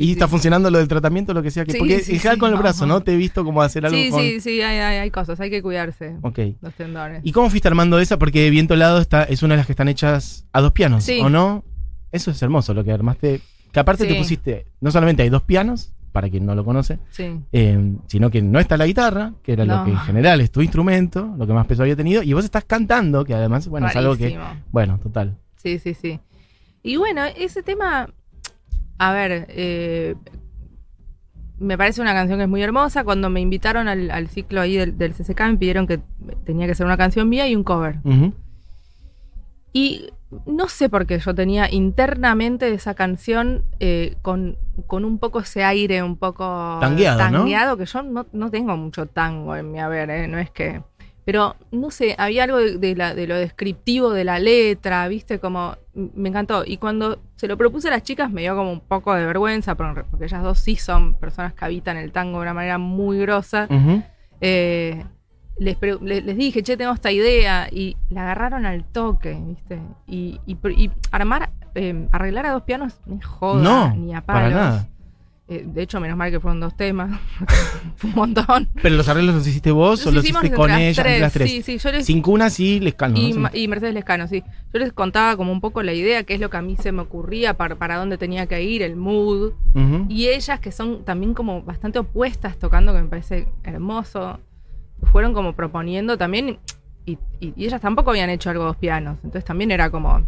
¿Y 0.00 0.12
está 0.12 0.28
funcionando 0.28 0.70
lo 0.70 0.78
del 0.78 0.86
tratamiento, 0.86 1.34
lo 1.34 1.42
que 1.42 1.50
sea? 1.50 1.64
Que, 1.64 1.72
Sí, 1.72 1.78
porque 1.78 1.98
sí, 2.00 2.18
sí, 2.18 2.28
con 2.38 2.50
el 2.50 2.54
no. 2.56 2.62
brazo, 2.62 2.86
¿no? 2.86 3.00
Te 3.02 3.12
he 3.12 3.16
visto 3.16 3.44
como 3.44 3.60
hacer 3.62 3.84
algo 3.84 3.98
Sí, 3.98 4.10
con... 4.10 4.22
sí, 4.22 4.40
sí, 4.40 4.62
hay, 4.62 4.78
hay, 4.78 4.96
hay 4.98 5.10
cosas, 5.10 5.40
hay 5.40 5.50
que 5.50 5.60
cuidarse. 5.60 6.16
Ok. 6.22 6.38
Los 6.62 6.72
tendones. 6.74 7.20
¿Y 7.24 7.32
cómo 7.32 7.50
fuiste 7.50 7.66
armando 7.68 7.98
esa? 7.98 8.16
Porque 8.18 8.48
Viento 8.48 8.74
Helado 8.74 9.00
está, 9.00 9.24
es 9.24 9.42
una 9.42 9.54
de 9.54 9.58
las 9.58 9.66
que 9.66 9.72
están 9.72 9.88
hechas 9.88 10.46
a 10.52 10.60
dos 10.60 10.70
pianos, 10.72 11.02
Sí. 11.04 11.20
¿o 11.20 11.28
no? 11.28 11.64
Eso 12.12 12.30
es 12.30 12.40
hermoso 12.40 12.72
lo 12.74 12.84
que 12.84 12.92
armaste. 12.92 13.40
Que 13.72 13.80
aparte 13.80 14.06
te 14.06 14.14
pusiste, 14.14 14.66
no 14.80 14.90
solamente 14.92 15.22
hay 15.24 15.28
dos 15.30 15.42
pianos, 15.42 15.92
para 16.12 16.30
quien 16.30 16.46
no 16.46 16.54
lo 16.54 16.64
conoce, 16.64 17.00
Sí. 17.10 17.38
eh, 17.52 17.96
sino 18.06 18.30
que 18.30 18.40
no 18.40 18.58
está 18.60 18.76
la 18.76 18.86
guitarra, 18.86 19.34
que 19.42 19.52
era 19.52 19.64
lo 19.64 19.84
que 19.84 19.90
en 19.90 19.98
general 19.98 20.40
es 20.40 20.50
tu 20.50 20.62
instrumento, 20.62 21.34
lo 21.36 21.46
que 21.46 21.52
más 21.52 21.66
peso 21.66 21.82
había 21.82 21.96
tenido, 21.96 22.22
y 22.22 22.32
vos 22.32 22.44
estás 22.44 22.64
cantando, 22.64 23.24
que 23.24 23.34
además, 23.34 23.68
bueno, 23.68 23.88
es 23.88 23.96
algo 23.96 24.16
que... 24.16 24.38
Bueno, 24.70 24.98
total. 25.00 25.36
Sí, 25.56 25.78
sí, 25.78 25.92
sí. 25.94 26.18
Y 26.82 26.96
bueno, 26.96 27.22
ese 27.36 27.62
tema, 27.62 28.08
a 28.98 29.12
ver, 29.12 29.46
eh, 29.48 30.14
me 31.58 31.76
parece 31.76 32.00
una 32.00 32.14
canción 32.14 32.38
que 32.38 32.44
es 32.44 32.48
muy 32.48 32.62
hermosa. 32.62 33.04
Cuando 33.04 33.30
me 33.30 33.40
invitaron 33.40 33.88
al, 33.88 34.10
al 34.10 34.28
ciclo 34.28 34.60
ahí 34.60 34.76
del, 34.76 34.98
del 34.98 35.14
CCK 35.14 35.40
me 35.42 35.56
pidieron 35.56 35.86
que 35.86 36.00
tenía 36.44 36.66
que 36.66 36.74
ser 36.74 36.86
una 36.86 36.96
canción 36.96 37.28
mía 37.28 37.48
y 37.48 37.56
un 37.56 37.64
cover. 37.64 37.98
Y 39.72 40.10
no 40.46 40.68
sé 40.68 40.88
por 40.88 41.06
qué 41.06 41.18
yo 41.18 41.34
tenía 41.34 41.72
internamente 41.72 42.72
esa 42.72 42.94
canción 42.94 43.64
eh, 43.80 44.16
con, 44.22 44.58
con 44.86 45.04
un 45.04 45.18
poco 45.18 45.40
ese 45.40 45.64
aire 45.64 46.02
un 46.02 46.16
poco 46.16 46.78
Tangueado, 46.80 47.18
¿no? 47.30 47.38
tangueado, 47.38 47.76
que 47.76 47.86
yo 47.86 48.02
no, 48.02 48.26
no 48.32 48.50
tengo 48.50 48.76
mucho 48.76 49.06
tango 49.06 49.56
en 49.56 49.72
mi 49.72 49.80
haber, 49.80 50.10
eh, 50.10 50.28
no 50.28 50.38
es 50.38 50.50
que... 50.50 50.82
Pero, 51.28 51.56
no 51.72 51.90
sé, 51.90 52.14
había 52.16 52.44
algo 52.44 52.56
de, 52.56 52.78
de 52.78 52.96
la- 52.96 53.14
de 53.14 53.26
lo 53.26 53.36
descriptivo 53.36 54.14
de 54.14 54.24
la 54.24 54.38
letra, 54.38 55.06
¿viste? 55.08 55.38
Como, 55.38 55.76
me 55.92 56.30
encantó. 56.30 56.62
Y 56.64 56.78
cuando 56.78 57.18
se 57.36 57.46
lo 57.46 57.58
propuse 57.58 57.88
a 57.88 57.90
las 57.90 58.02
chicas 58.02 58.30
me 58.30 58.40
dio 58.40 58.56
como 58.56 58.72
un 58.72 58.80
poco 58.80 59.12
de 59.12 59.26
vergüenza, 59.26 59.74
porque 59.74 60.04
ellas 60.24 60.42
dos 60.42 60.58
sí 60.58 60.76
son 60.76 61.12
personas 61.20 61.52
que 61.52 61.62
habitan 61.66 61.98
el 61.98 62.12
tango 62.12 62.38
de 62.38 62.44
una 62.44 62.54
manera 62.54 62.78
muy 62.78 63.18
grosa. 63.18 63.68
Eh, 64.40 65.04
les, 65.58 65.76
les 66.00 66.36
dije, 66.36 66.62
che, 66.62 66.78
tengo 66.78 66.94
esta 66.94 67.10
idea, 67.12 67.68
y 67.70 67.98
la 68.08 68.22
agarraron 68.22 68.64
al 68.64 68.84
toque, 68.84 69.36
¿viste? 69.38 69.78
Y, 70.06 70.40
y 70.46 70.90
armar, 71.10 71.50
eh, 71.74 72.08
arreglar 72.10 72.46
a 72.46 72.52
dos 72.52 72.62
pianos 72.62 73.00
no 73.04 73.16
es 73.16 73.26
joda, 73.26 73.62
No, 73.62 73.94
ni 73.94 74.14
a 74.14 74.22
para 74.22 74.40
palos. 74.44 74.54
nada. 74.58 74.86
Eh, 75.50 75.64
de 75.66 75.80
hecho, 75.82 75.98
menos 75.98 76.18
mal 76.18 76.30
que 76.30 76.40
fueron 76.40 76.60
dos 76.60 76.76
temas. 76.76 77.18
Fue 77.96 78.10
un 78.10 78.16
montón. 78.16 78.68
¿Pero 78.82 78.96
los 78.96 79.08
arreglos 79.08 79.34
los 79.34 79.46
hiciste 79.46 79.70
vos 79.70 80.06
o 80.06 80.10
los 80.10 80.22
hiciste 80.22 80.52
con 80.52 80.68
las 80.68 80.78
ellas? 80.78 80.98
entre 80.98 81.18
las 81.20 81.32
tres. 81.32 81.50
Sí, 81.50 81.62
sí, 81.62 81.78
yo 81.78 81.90
les, 81.90 82.04
Sin 82.04 82.20
cunas 82.20 82.60
y 82.60 82.80
lescano. 82.80 83.16
y, 83.18 83.32
¿no? 83.32 83.40
Ma- 83.40 83.50
y 83.54 83.66
Mercedes 83.66 83.94
Lescano, 83.94 84.28
sí. 84.28 84.44
Yo 84.74 84.78
les 84.78 84.92
contaba 84.92 85.38
como 85.38 85.50
un 85.50 85.62
poco 85.62 85.82
la 85.82 85.94
idea, 85.94 86.22
qué 86.24 86.34
es 86.34 86.40
lo 86.40 86.50
que 86.50 86.58
a 86.58 86.62
mí 86.62 86.76
se 86.76 86.92
me 86.92 87.00
ocurría, 87.00 87.54
para, 87.54 87.76
para 87.76 87.96
dónde 87.96 88.18
tenía 88.18 88.46
que 88.46 88.62
ir, 88.62 88.82
el 88.82 88.96
mood. 88.96 89.52
Y 90.10 90.28
ellas, 90.28 90.60
que 90.60 90.70
son 90.70 91.04
también 91.04 91.32
como 91.32 91.62
bastante 91.62 91.98
opuestas 91.98 92.58
tocando, 92.58 92.92
que 92.92 93.00
me 93.00 93.08
parece 93.08 93.48
hermoso, 93.64 94.40
fueron 95.12 95.32
como 95.32 95.54
proponiendo 95.54 96.18
también, 96.18 96.58
y, 97.06 97.12
y- 97.40 97.54
y 97.56 97.64
ellas 97.64 97.80
tampoco 97.80 98.10
habían 98.10 98.28
hecho 98.28 98.50
algo 98.50 98.64
dos 98.64 98.76
pianos, 98.76 99.16
entonces 99.24 99.44
también 99.46 99.70
era 99.70 99.88
como, 99.90 100.26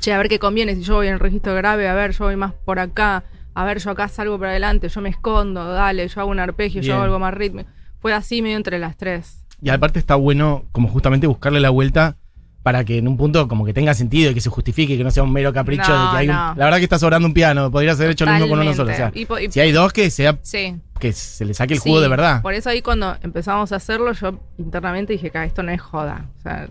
che, 0.00 0.12
a 0.12 0.18
ver 0.18 0.28
qué 0.28 0.40
conviene, 0.40 0.74
si 0.74 0.82
yo 0.82 0.96
voy 0.96 1.06
en 1.06 1.20
registro 1.20 1.54
grave, 1.54 1.88
a 1.88 1.94
ver, 1.94 2.10
yo 2.12 2.24
voy 2.24 2.34
más 2.36 2.52
por 2.52 2.78
acá, 2.80 3.22
a 3.60 3.64
ver, 3.64 3.78
yo 3.78 3.90
acá 3.90 4.08
salgo 4.08 4.38
por 4.38 4.46
adelante, 4.48 4.88
yo 4.88 5.00
me 5.00 5.08
escondo, 5.08 5.72
dale, 5.72 6.06
yo 6.08 6.20
hago 6.20 6.30
un 6.30 6.40
arpegio, 6.40 6.80
Bien. 6.80 6.88
yo 6.90 6.94
hago 6.94 7.04
algo 7.04 7.18
más 7.18 7.34
ritmo. 7.34 7.62
Fue 8.00 8.12
así 8.12 8.42
medio 8.42 8.56
entre 8.56 8.78
las 8.78 8.96
tres. 8.96 9.44
Y 9.62 9.68
aparte 9.70 9.98
está 9.98 10.14
bueno 10.14 10.64
como 10.72 10.88
justamente 10.88 11.26
buscarle 11.26 11.60
la 11.60 11.70
vuelta 11.70 12.16
para 12.62 12.84
que 12.84 12.98
en 12.98 13.08
un 13.08 13.16
punto 13.16 13.48
como 13.48 13.64
que 13.64 13.72
tenga 13.72 13.94
sentido 13.94 14.30
y 14.30 14.34
que 14.34 14.40
se 14.42 14.50
justifique, 14.50 14.96
que 14.98 15.04
no 15.04 15.10
sea 15.10 15.22
un 15.22 15.32
mero 15.32 15.52
capricho 15.52 15.88
No, 15.88 16.04
de 16.06 16.10
que 16.10 16.16
hay 16.18 16.28
un-. 16.28 16.34
La 16.34 16.64
verdad 16.66 16.76
que 16.78 16.84
está 16.84 16.98
sobrando 16.98 17.26
un 17.26 17.32
piano, 17.34 17.70
podrías 17.70 17.98
haber 17.98 18.10
hecho 18.12 18.26
lo 18.26 18.32
mismo 18.32 18.48
con 18.48 18.58
uno 18.60 18.72
solo. 18.74 18.90
O 18.92 18.94
sea, 18.94 19.06
Totalmente. 19.10 19.20
Y 19.20 19.26
po- 19.26 19.38
y- 19.38 19.50
si 19.50 19.60
hay 19.60 19.72
dos, 19.72 19.92
que 19.92 20.10
sea 20.10 20.38
sí. 20.42 20.76
que 20.98 21.12
se 21.12 21.44
le 21.46 21.54
saque 21.54 21.74
el 21.74 21.80
Sí, 21.80 21.88
jugo 21.88 22.00
de 22.02 22.08
verdad. 22.08 22.42
Por 22.42 22.52
eso 22.54 22.68
ahí 22.70 22.82
cuando 22.82 23.16
empezamos 23.22 23.72
a 23.72 23.76
hacerlo, 23.76 24.12
yo 24.12 24.38
internamente 24.58 25.12
dije 25.14 25.30
que 25.30 25.42
esto 25.44 25.62
no 25.62 25.70
es 25.72 25.80
joda. 25.80 26.26
O 26.38 26.40
sea, 26.42 26.68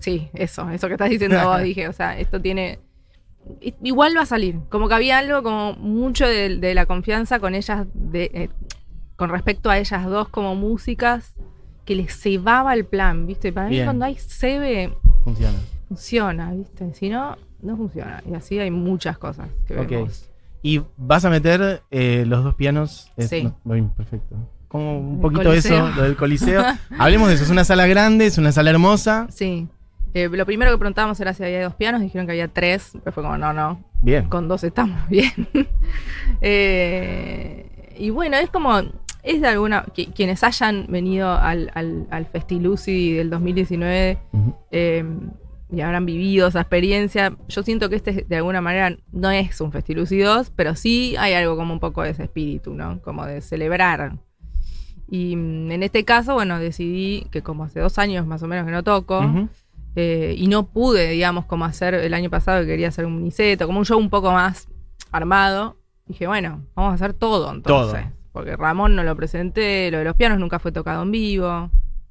sí, 0.00 0.28
eso, 0.34 0.68
eso 0.70 0.86
que 0.88 0.94
estás 0.94 1.10
diciendo 1.10 1.38
vos, 1.44 1.62
dije, 1.62 1.88
o 1.88 1.92
sea, 1.92 2.18
esto 2.18 2.40
tiene... 2.40 2.78
Igual 3.82 4.16
va 4.16 4.22
a 4.22 4.26
salir. 4.26 4.58
Como 4.68 4.88
que 4.88 4.94
había 4.94 5.18
algo 5.18 5.42
como 5.42 5.74
mucho 5.74 6.26
de, 6.26 6.56
de 6.58 6.74
la 6.74 6.86
confianza 6.86 7.38
con 7.38 7.54
ellas, 7.54 7.86
de, 7.94 8.24
eh, 8.34 8.48
con 9.16 9.30
respecto 9.30 9.70
a 9.70 9.78
ellas 9.78 10.04
dos 10.06 10.28
como 10.28 10.54
músicas, 10.54 11.34
que 11.84 11.94
les 11.94 12.16
cebaba 12.18 12.74
el 12.74 12.84
plan, 12.84 13.26
¿viste? 13.26 13.52
Para 13.52 13.68
mí 13.68 13.74
Bien. 13.76 13.86
cuando 13.86 14.04
hay 14.04 14.16
cebe, 14.16 14.92
Funciona. 15.24 15.58
funciona, 15.88 16.52
¿viste? 16.52 16.92
Si 16.94 17.08
no, 17.08 17.36
no 17.62 17.76
funciona. 17.76 18.22
Y 18.28 18.34
así 18.34 18.58
hay 18.58 18.70
muchas 18.72 19.16
cosas 19.18 19.48
que 19.66 19.78
Ok. 19.78 19.88
vemos. 19.90 20.28
Y 20.62 20.82
vas 20.96 21.24
a 21.24 21.30
meter 21.30 21.82
eh, 21.92 22.24
los 22.26 22.42
dos 22.42 22.54
pianos. 22.56 23.12
Es- 23.16 23.28
Sí. 23.30 23.48
no, 23.64 23.94
perfecto. 23.96 24.34
Como 24.66 24.98
un 24.98 25.20
poquito 25.20 25.52
eso, 25.52 25.88
lo 25.94 26.02
del 26.02 26.16
coliseo. 26.16 26.60
Hablemos 26.98 27.28
de 27.28 27.34
eso. 27.34 27.44
Es 27.44 27.50
una 27.50 27.62
sala 27.64 27.86
grande, 27.86 28.26
es 28.26 28.36
una 28.36 28.50
sala 28.50 28.70
hermosa. 28.70 29.28
Sí. 29.30 29.68
Eh, 30.14 30.28
lo 30.30 30.46
primero 30.46 30.70
que 30.72 30.78
preguntábamos 30.78 31.20
era 31.20 31.34
si 31.34 31.44
había 31.44 31.62
dos 31.62 31.74
pianos, 31.74 32.00
dijeron 32.00 32.26
que 32.26 32.32
había 32.32 32.48
tres, 32.48 32.92
pero 33.04 33.12
fue 33.12 33.22
como, 33.22 33.36
no, 33.36 33.52
no, 33.52 33.84
Bien. 34.00 34.26
con 34.28 34.48
dos 34.48 34.64
estamos 34.64 35.06
bien. 35.10 35.32
Eh, 36.40 37.94
y 37.98 38.10
bueno, 38.10 38.36
es 38.36 38.48
como, 38.50 38.78
es 39.22 39.40
de 39.40 39.48
alguna, 39.48 39.84
qui- 39.86 40.12
quienes 40.14 40.42
hayan 40.44 40.86
venido 40.88 41.30
al, 41.32 41.70
al, 41.74 42.06
al 42.10 42.26
Festiluci 42.26 43.12
del 43.12 43.30
2019 43.30 44.18
Ujú. 44.32 44.54
eh, 44.70 45.04
y 45.70 45.80
habrán 45.80 46.06
vivido 46.06 46.46
esa 46.48 46.60
experiencia, 46.60 47.36
yo 47.48 47.62
siento 47.64 47.88
que 47.90 47.96
este 47.96 48.24
de 48.28 48.36
alguna 48.36 48.60
manera 48.60 48.96
no 49.12 49.30
es 49.30 49.60
un 49.60 49.72
Festiluci 49.72 50.18
2, 50.18 50.50
pero 50.54 50.76
sí 50.76 51.16
hay 51.18 51.32
algo 51.34 51.56
como 51.56 51.72
un 51.74 51.80
poco 51.80 52.02
de 52.02 52.10
ese 52.10 52.22
espíritu, 52.22 52.72
¿no? 52.74 53.00
Como 53.02 53.26
de 53.26 53.40
celebrar. 53.40 54.12
Y 55.10 55.34
mm, 55.36 55.72
en 55.72 55.82
este 55.82 56.04
caso, 56.04 56.34
bueno, 56.34 56.58
decidí 56.60 57.26
que 57.32 57.42
como 57.42 57.64
hace 57.64 57.80
dos 57.80 57.98
años 57.98 58.26
más 58.26 58.42
o 58.44 58.46
menos 58.46 58.64
que 58.64 58.72
no 58.72 58.84
toco. 58.84 59.48
Eh, 59.98 60.34
y 60.36 60.46
no 60.46 60.66
pude, 60.68 61.08
digamos, 61.08 61.46
como 61.46 61.64
hacer 61.64 61.94
el 61.94 62.12
año 62.12 62.28
pasado 62.28 62.60
que 62.60 62.66
quería 62.66 62.88
hacer 62.88 63.06
un 63.06 63.14
uniceto, 63.14 63.66
como 63.66 63.78
un 63.78 63.86
show 63.86 63.98
un 63.98 64.10
poco 64.10 64.30
más 64.30 64.68
armado. 65.10 65.78
Dije, 66.06 66.26
bueno, 66.26 66.62
vamos 66.74 66.92
a 66.92 66.94
hacer 66.94 67.14
todo 67.14 67.50
entonces. 67.52 68.02
Todo. 68.02 68.12
Porque 68.30 68.54
Ramón 68.56 68.94
no 68.94 69.02
lo 69.02 69.16
presenté, 69.16 69.90
lo 69.90 69.98
de 69.98 70.04
los 70.04 70.14
pianos 70.14 70.38
nunca 70.38 70.58
fue 70.58 70.70
tocado 70.70 71.02
en 71.02 71.10
vivo, 71.10 71.70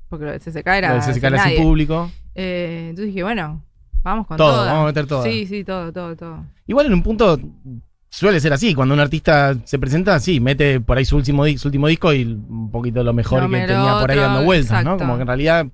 porque 0.09 0.25
lo 0.25 0.31
de 0.31 0.39
CCK 0.39 0.67
era, 0.67 0.95
Lo 0.95 1.01
del 1.01 1.13
CCK 1.13 1.23
era 1.25 1.43
sin 1.43 1.61
público. 1.61 2.11
Eh, 2.33 2.87
entonces 2.89 3.13
dije, 3.13 3.21
bueno, 3.21 3.63
vamos 4.01 4.25
con 4.25 4.37
Todo, 4.37 4.51
todo. 4.51 4.65
vamos 4.65 4.83
a 4.83 4.85
meter 4.87 5.05
todo. 5.05 5.23
Sí, 5.23 5.45
sí, 5.45 5.63
todo, 5.63 5.93
todo, 5.93 6.15
todo. 6.15 6.43
Igual 6.65 6.87
en 6.87 6.93
un 6.93 7.03
punto 7.03 7.39
suele 8.09 8.39
ser 8.39 8.51
así. 8.53 8.73
Cuando 8.73 8.95
un 8.95 8.99
artista 8.99 9.55
se 9.63 9.77
presenta, 9.77 10.19
sí, 10.19 10.39
mete 10.39 10.81
por 10.81 10.97
ahí 10.97 11.05
su 11.05 11.17
último, 11.17 11.45
su 11.57 11.67
último 11.67 11.85
disco 11.85 12.11
y 12.11 12.23
un 12.23 12.71
poquito 12.71 13.03
lo 13.03 13.13
mejor 13.13 13.47
que 13.47 13.67
tenía 13.67 13.99
por 13.99 14.09
ahí 14.09 14.17
dando 14.17 14.43
vueltas, 14.43 14.83
¿no? 14.83 14.97
Como 14.97 15.17
que 15.17 15.21
en 15.21 15.27
realidad 15.27 15.67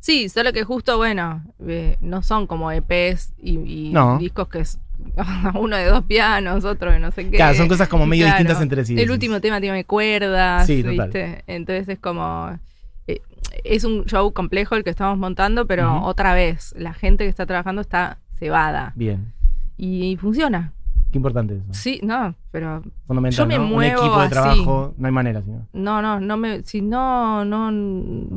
Sí, 0.00 0.28
solo 0.28 0.52
que 0.52 0.64
justo, 0.64 0.96
bueno, 0.96 1.42
eh, 1.66 1.96
no 2.00 2.22
son 2.22 2.46
como 2.46 2.70
EPs 2.70 3.32
y, 3.42 3.88
y 3.88 3.92
No. 3.92 4.18
discos 4.18 4.48
que 4.48 4.60
es 4.60 4.78
uno 5.54 5.76
de 5.76 5.86
dos 5.86 6.04
pianos, 6.04 6.64
otro 6.64 6.90
de 6.92 6.98
no 7.00 7.10
sé 7.10 7.28
qué. 7.30 7.36
Claro, 7.36 7.56
son 7.56 7.68
cosas 7.68 7.88
como 7.88 8.06
medio 8.06 8.24
Claro. 8.24 8.38
distintas 8.38 8.62
entre 8.62 8.84
sí. 8.84 8.98
El 9.00 9.10
último 9.10 9.40
tema 9.40 9.60
tiene 9.60 9.84
cuerdas, 9.84 10.66
Sí. 10.66 10.82
¿viste? 10.82 11.42
Entonces 11.46 11.88
es 11.88 11.98
como... 11.98 12.58
eh, 13.06 13.20
es 13.64 13.84
un 13.84 14.04
show 14.06 14.32
complejo 14.32 14.74
el 14.76 14.84
que 14.84 14.90
estamos 14.90 15.18
montando, 15.18 15.66
pero 15.66 16.02
otra 16.02 16.34
vez, 16.34 16.74
la 16.78 16.94
gente 16.94 17.24
que 17.24 17.30
está 17.30 17.46
trabajando 17.46 17.80
está 17.82 18.18
cebada. 18.38 18.92
Bien. 18.94 19.32
Y 19.76 20.16
funciona. 20.20 20.72
Qué 21.10 21.16
importante 21.18 21.54
eso. 21.56 21.64
Sí, 21.72 22.00
no, 22.02 22.34
pero 22.50 22.82
Fundamental. 23.06 23.38
yo 23.44 23.46
me 23.46 23.56
¿no? 23.58 23.64
muevo 23.64 24.00
Un 24.02 24.06
equipo 24.06 24.18
de 24.20 24.24
así. 24.26 24.30
trabajo, 24.32 24.94
no 24.98 25.06
hay 25.06 25.12
manera, 25.12 25.42
sino. 25.42 25.66
no, 25.72 26.02
no, 26.02 26.20
no 26.20 26.36
me, 26.36 26.62
si 26.64 26.82
no, 26.82 27.44
no, 27.46 27.70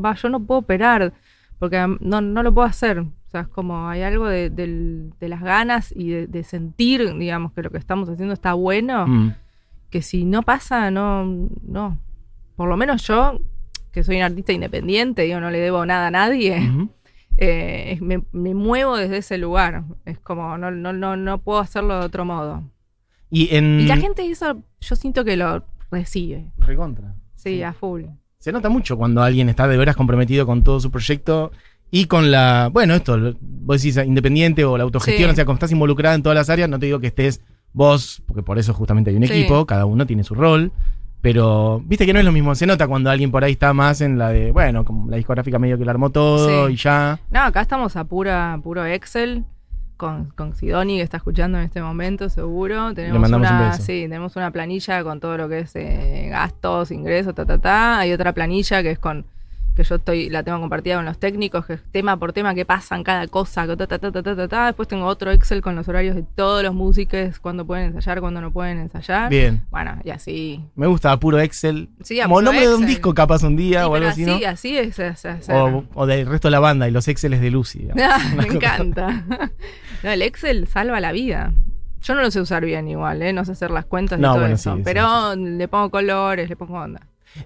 va, 0.02 0.16
yo 0.16 0.30
no 0.30 0.40
puedo 0.40 0.60
operar, 0.62 1.12
porque 1.62 1.78
no, 2.00 2.22
no 2.22 2.42
lo 2.42 2.52
puedo 2.52 2.68
hacer. 2.68 3.00
O 3.02 3.30
sea, 3.30 3.42
es 3.42 3.48
como 3.48 3.88
hay 3.88 4.02
algo 4.02 4.28
de, 4.28 4.50
de 4.50 5.30
las 5.30 5.42
ganas 5.42 5.94
y 5.96 6.10
de, 6.10 6.26
de 6.28 6.44
sentir, 6.44 7.14
digamos, 7.18 7.54
que 7.54 7.62
lo 7.62 7.70
que 7.70 7.78
estamos 7.78 8.10
haciendo 8.10 8.34
está 8.34 8.54
bueno, 8.54 9.06
Mm. 9.08 9.36
que 9.92 10.02
si 10.02 10.26
no 10.26 10.42
pasa, 10.42 10.90
no, 10.90 11.24
no. 11.62 12.00
Por 12.56 12.68
lo 12.68 12.78
menos 12.78 13.08
yo, 13.08 13.40
que 13.92 14.04
soy 14.04 14.18
un 14.18 14.24
artista 14.24 14.54
independiente, 14.54 15.22
digo, 15.22 15.40
no 15.40 15.52
le 15.52 15.60
debo 15.60 15.86
nada 15.86 16.08
a 16.08 16.12
nadie, 16.12 16.58
eh, 17.38 17.98
me, 18.02 18.24
me 18.32 18.54
muevo 18.56 18.98
desde 18.98 19.18
ese 19.18 19.38
lugar. 19.38 19.84
Es 20.06 20.18
como, 20.20 20.58
no, 20.58 20.72
no, 20.72 20.92
no, 20.94 21.16
no 21.16 21.38
puedo 21.38 21.60
hacerlo 21.60 22.00
de 22.00 22.06
otro 22.08 22.26
modo. 22.26 22.64
Y 23.30 23.56
en. 23.56 23.80
Y 23.82 23.86
la 23.86 23.98
gente 23.98 24.26
eso, 24.30 24.62
yo 24.82 24.96
siento 24.96 25.24
que 25.24 25.38
lo 25.38 25.64
recibe. 25.92 26.52
Recontra. 26.58 27.16
Sí, 27.36 27.58
Sí. 27.58 27.64
a 27.64 27.72
full. 27.74 28.04
Se 28.42 28.52
nota 28.52 28.70
mucho 28.70 28.98
cuando 28.98 29.22
alguien 29.22 29.50
está 29.50 29.68
de 29.68 29.78
veras 29.78 29.96
comprometido 29.96 30.46
con 30.48 30.64
todo 30.64 30.80
su 30.80 30.90
proyecto 30.92 31.52
y 31.92 32.06
con 32.06 32.32
la. 32.32 32.70
Bueno, 32.74 32.96
esto, 32.96 33.36
vos 33.40 33.82
decís 33.82 33.98
independiente 34.04 34.66
o 34.66 34.78
la 34.78 34.84
autogestión, 34.84 35.30
Sí. 35.30 35.34
o 35.34 35.36
sea, 35.36 35.46
como 35.46 35.54
estás 35.54 35.72
involucrada 35.72 36.16
en 36.16 36.24
todas 36.24 36.36
las 36.36 36.50
áreas, 36.50 36.68
no 36.68 36.80
te 36.80 36.88
digo 36.88 37.00
que 37.00 37.08
estés 37.08 37.42
vos, 37.72 38.24
porque 38.26 38.42
por 38.44 38.58
eso 38.58 38.74
justamente 38.74 39.12
hay 39.12 39.16
un 39.18 39.28
Sí. 39.28 39.32
equipo, 39.32 39.66
cada 39.68 39.86
uno 39.86 40.06
tiene 40.08 40.24
su 40.24 40.34
rol. 40.36 40.72
Pero 41.22 41.84
viste 41.86 42.08
que 42.08 42.14
no 42.14 42.20
es 42.20 42.26
lo 42.26 42.32
mismo, 42.32 42.56
se 42.56 42.66
nota 42.66 42.88
cuando 42.88 43.12
alguien 43.12 43.30
por 43.30 43.44
ahí 43.44 43.52
está 43.52 43.74
más 43.74 44.02
en 44.02 44.18
la 44.18 44.30
de, 44.30 44.52
bueno, 44.52 44.84
como 44.84 45.08
la 45.08 45.18
discográfica 45.18 45.60
medio 45.60 45.78
que 45.78 45.86
lo 45.86 45.92
armó 45.92 46.10
todo 46.10 46.68
Sí. 46.68 46.74
y 46.74 46.78
ya. 46.78 47.20
No, 47.30 47.42
acá 47.42 47.62
estamos 47.62 47.96
a 47.96 48.06
pura, 48.06 48.60
puro 48.64 48.84
Excel. 48.86 49.46
Con, 50.02 50.26
con 50.36 50.56
Sidoni, 50.56 50.98
que 50.98 51.04
está 51.04 51.18
escuchando 51.18 51.60
en 51.60 51.66
este 51.66 51.80
momento, 51.80 52.28
seguro. 52.28 52.92
Tenemos 52.96 53.22
mandamos 53.22 53.48
un 53.52 53.56
una, 53.56 53.70
beso. 53.70 53.84
sí, 53.84 54.02
tenemos 54.02 54.36
una 54.36 54.50
planilla 54.50 55.04
con 55.04 55.20
todo 55.20 55.38
lo 55.38 55.48
que 55.48 55.60
es 55.60 55.76
eh, 55.76 56.28
gastos, 56.32 56.90
ingresos, 56.90 57.36
ta, 57.36 57.46
ta, 57.46 57.60
ta. 57.60 58.00
Hay 58.00 58.12
otra 58.12 58.34
planilla 58.34 58.82
que 58.82 58.90
es 58.90 58.98
con 58.98 59.26
que 59.74 59.86
yo 59.86 59.96
estoy, 59.96 60.30
la 60.30 60.44
tengo 60.44 60.60
compartida 60.60 60.98
con 60.98 61.06
los 61.06 61.18
técnicos, 61.18 61.66
que 61.66 61.74
es 61.76 61.82
tema 61.94 62.18
por 62.18 62.34
tema, 62.34 62.54
qué 62.54 62.66
pasa 62.66 62.94
en 62.98 63.04
cada 63.04 63.26
cosa, 63.28 63.66
ta, 63.66 63.78
ta, 63.78 63.88
ta, 63.88 64.12
ta, 64.12 64.22
ta, 64.22 64.36
ta, 64.36 64.48
ta. 64.50 64.66
Después 64.66 64.86
tengo 64.90 65.06
otro 65.06 65.32
Excel 65.32 65.62
con 65.62 65.78
los 65.78 65.88
horarios 65.88 66.14
de 66.14 66.24
todos 66.24 66.62
los 66.62 66.74
músicos, 66.74 67.40
cuándo 67.40 67.66
pueden 67.66 67.86
ensayar, 67.86 68.20
cuándo 68.20 68.42
no 68.42 68.52
pueden 68.52 68.80
ensayar. 68.80 69.30
Bien. 69.30 69.62
Bueno, 69.72 69.98
y 70.04 70.10
así. 70.10 70.62
Me 70.76 70.88
gusta 70.88 71.18
puro 71.22 71.40
Excel. 71.40 71.88
Sí, 72.04 72.20
a 72.20 72.24
como 72.24 72.36
puro 72.36 72.46
nombre 72.48 72.68
de 72.68 72.76
un 72.76 72.86
disco 72.86 73.14
capaz 73.14 73.44
un 73.44 73.56
día 73.56 73.84
Sí, 73.84 73.88
o 73.90 73.96
algo 73.96 74.10
así, 74.10 74.44
así, 74.44 74.78
es, 74.78 75.00
es- 75.00 75.24
es- 75.24 75.50
O, 75.50 75.86
o 75.94 76.06
del 76.06 76.26
resto 76.28 76.50
de 76.50 76.52
la 76.52 76.60
banda 76.60 76.90
y 76.90 76.92
los 76.92 77.08
Exceles 77.08 77.40
de 77.40 77.52
Lucy. 77.52 77.88
Ah, 77.98 78.20
me 78.36 78.48
encanta. 78.48 79.24
No, 80.04 80.10
el 80.12 80.22
Excel 80.22 80.68
salva 80.68 81.00
la 81.00 81.12
vida. 81.12 81.54
Yo 82.02 82.16
no 82.16 82.22
lo 82.22 82.32
sé 82.32 82.42
usar 82.42 82.66
bien 82.66 82.88
igual, 82.88 83.22
¿eh? 83.22 83.32
No 83.34 83.46
sé 83.46 83.52
hacer 83.52 83.70
las 83.72 83.86
cuentas 83.86 84.18
y 84.18 84.22
No, 84.22 84.30
todo 84.30 84.40
bueno, 84.40 84.56
eso. 84.56 84.72
sí, 84.72 84.78
sí, 84.78 84.84
pero 84.84 85.36
le 85.36 85.68
pongo 85.68 85.90
colores, 85.92 86.50
le 86.50 86.56
pongo 86.56 86.80
onda. 86.80 87.02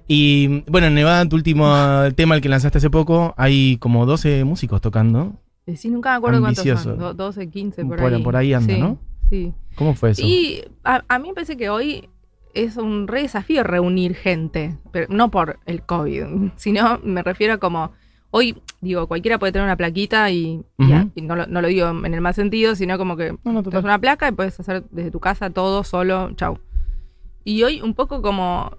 Y 0.08 0.63
bueno, 0.70 0.88
en 0.88 0.96
Nevada, 0.96 1.28
tu 1.28 1.36
último 1.36 1.74
tema, 2.15 2.36
el 2.36 2.41
que 2.41 2.50
lanzaste 2.50 2.78
hace 2.78 2.89
poco, 2.89 3.34
hay 3.38 3.78
como 3.78 4.06
12 4.06 4.44
músicos 4.46 4.82
tocando. 4.82 5.34
Y 5.68 5.78
sí, 5.78 5.89
nunca 5.89 6.12
me 6.12 6.18
acuerdo 6.18 6.39
cuántos 6.41 6.60
Ambicioso. 6.65 6.91
son. 6.91 7.00
Do- 7.00 7.13
12, 7.13 7.50
15, 7.50 7.86
por, 7.86 8.00
Por- 8.00 8.13
ahí. 8.13 8.24
por 8.24 8.36
ahí 8.36 8.54
anda, 8.54 8.78
¿no? 8.78 9.00
Sí. 9.30 9.54
¿Cómo 9.76 9.94
fue 9.96 10.12
eso? 10.12 10.22
Y 10.24 10.63
a, 10.84 11.04
a 11.08 11.20
mí 11.20 11.30
me 11.30 11.34
parece 11.34 11.58
que 11.58 11.70
hoy 11.70 12.08
es 12.54 12.78
un 12.78 13.08
re 13.08 13.24
desafío 13.24 13.63
reunir 13.63 14.15
gente. 14.15 14.78
Pero 14.91 15.08
no 15.10 15.32
por 15.32 15.60
el 15.65 15.82
COVID, 15.82 16.24
sino 16.56 17.00
me 17.04 17.24
refiero 17.24 17.56
a 17.56 17.58
como. 17.58 17.91
Hoy, 18.38 18.62
digo, 18.82 19.08
cualquiera 19.08 19.39
puede 19.39 19.54
tener 19.54 19.65
una 19.65 19.78
plaquita 19.78 20.30
y, 20.30 20.62
y 20.78 20.84
Ujú. 20.84 20.93
a- 20.93 21.08
y 21.15 21.21
no, 21.21 21.38
lo, 21.38 21.48
no 21.48 21.62
lo 21.62 21.69
digo 21.69 21.88
en 21.88 22.13
el 22.13 22.19
más 22.19 22.36
sentido, 22.36 22.76
sino 22.76 22.98
como 22.98 23.15
que 23.15 23.34
No, 23.45 23.54
no, 23.54 23.62
una 23.80 23.98
placa 24.00 24.28
y 24.28 24.34
puedes 24.34 24.60
hacer 24.60 24.84
desde 24.91 25.10
tu 25.12 25.21
casa 25.21 25.50
todo 25.52 25.86
solo, 25.86 26.32
chau. 26.36 26.60
Y 27.45 27.63
hoy 27.63 27.82
un 27.82 27.93
poco 27.93 28.21
como 28.21 28.78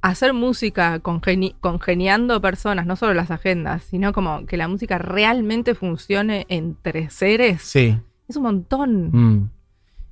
hacer 0.00 0.32
música 0.32 1.00
congeni- 1.02 1.56
congeniando 1.60 2.40
personas, 2.40 2.86
no 2.86 2.94
solo 2.94 3.14
las 3.14 3.32
agendas, 3.32 3.82
sino 3.82 4.12
como 4.12 4.46
que 4.46 4.56
la 4.56 4.68
música 4.68 4.98
realmente 4.98 5.74
funcione 5.74 6.46
entre 6.48 7.10
seres, 7.10 7.62
Sí. 7.62 7.98
es 8.28 8.36
un 8.36 8.42
montón, 8.44 9.10
Mm. 9.12 9.50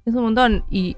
es 0.07 0.15
un 0.15 0.23
montón. 0.25 0.65
Y, 0.71 0.97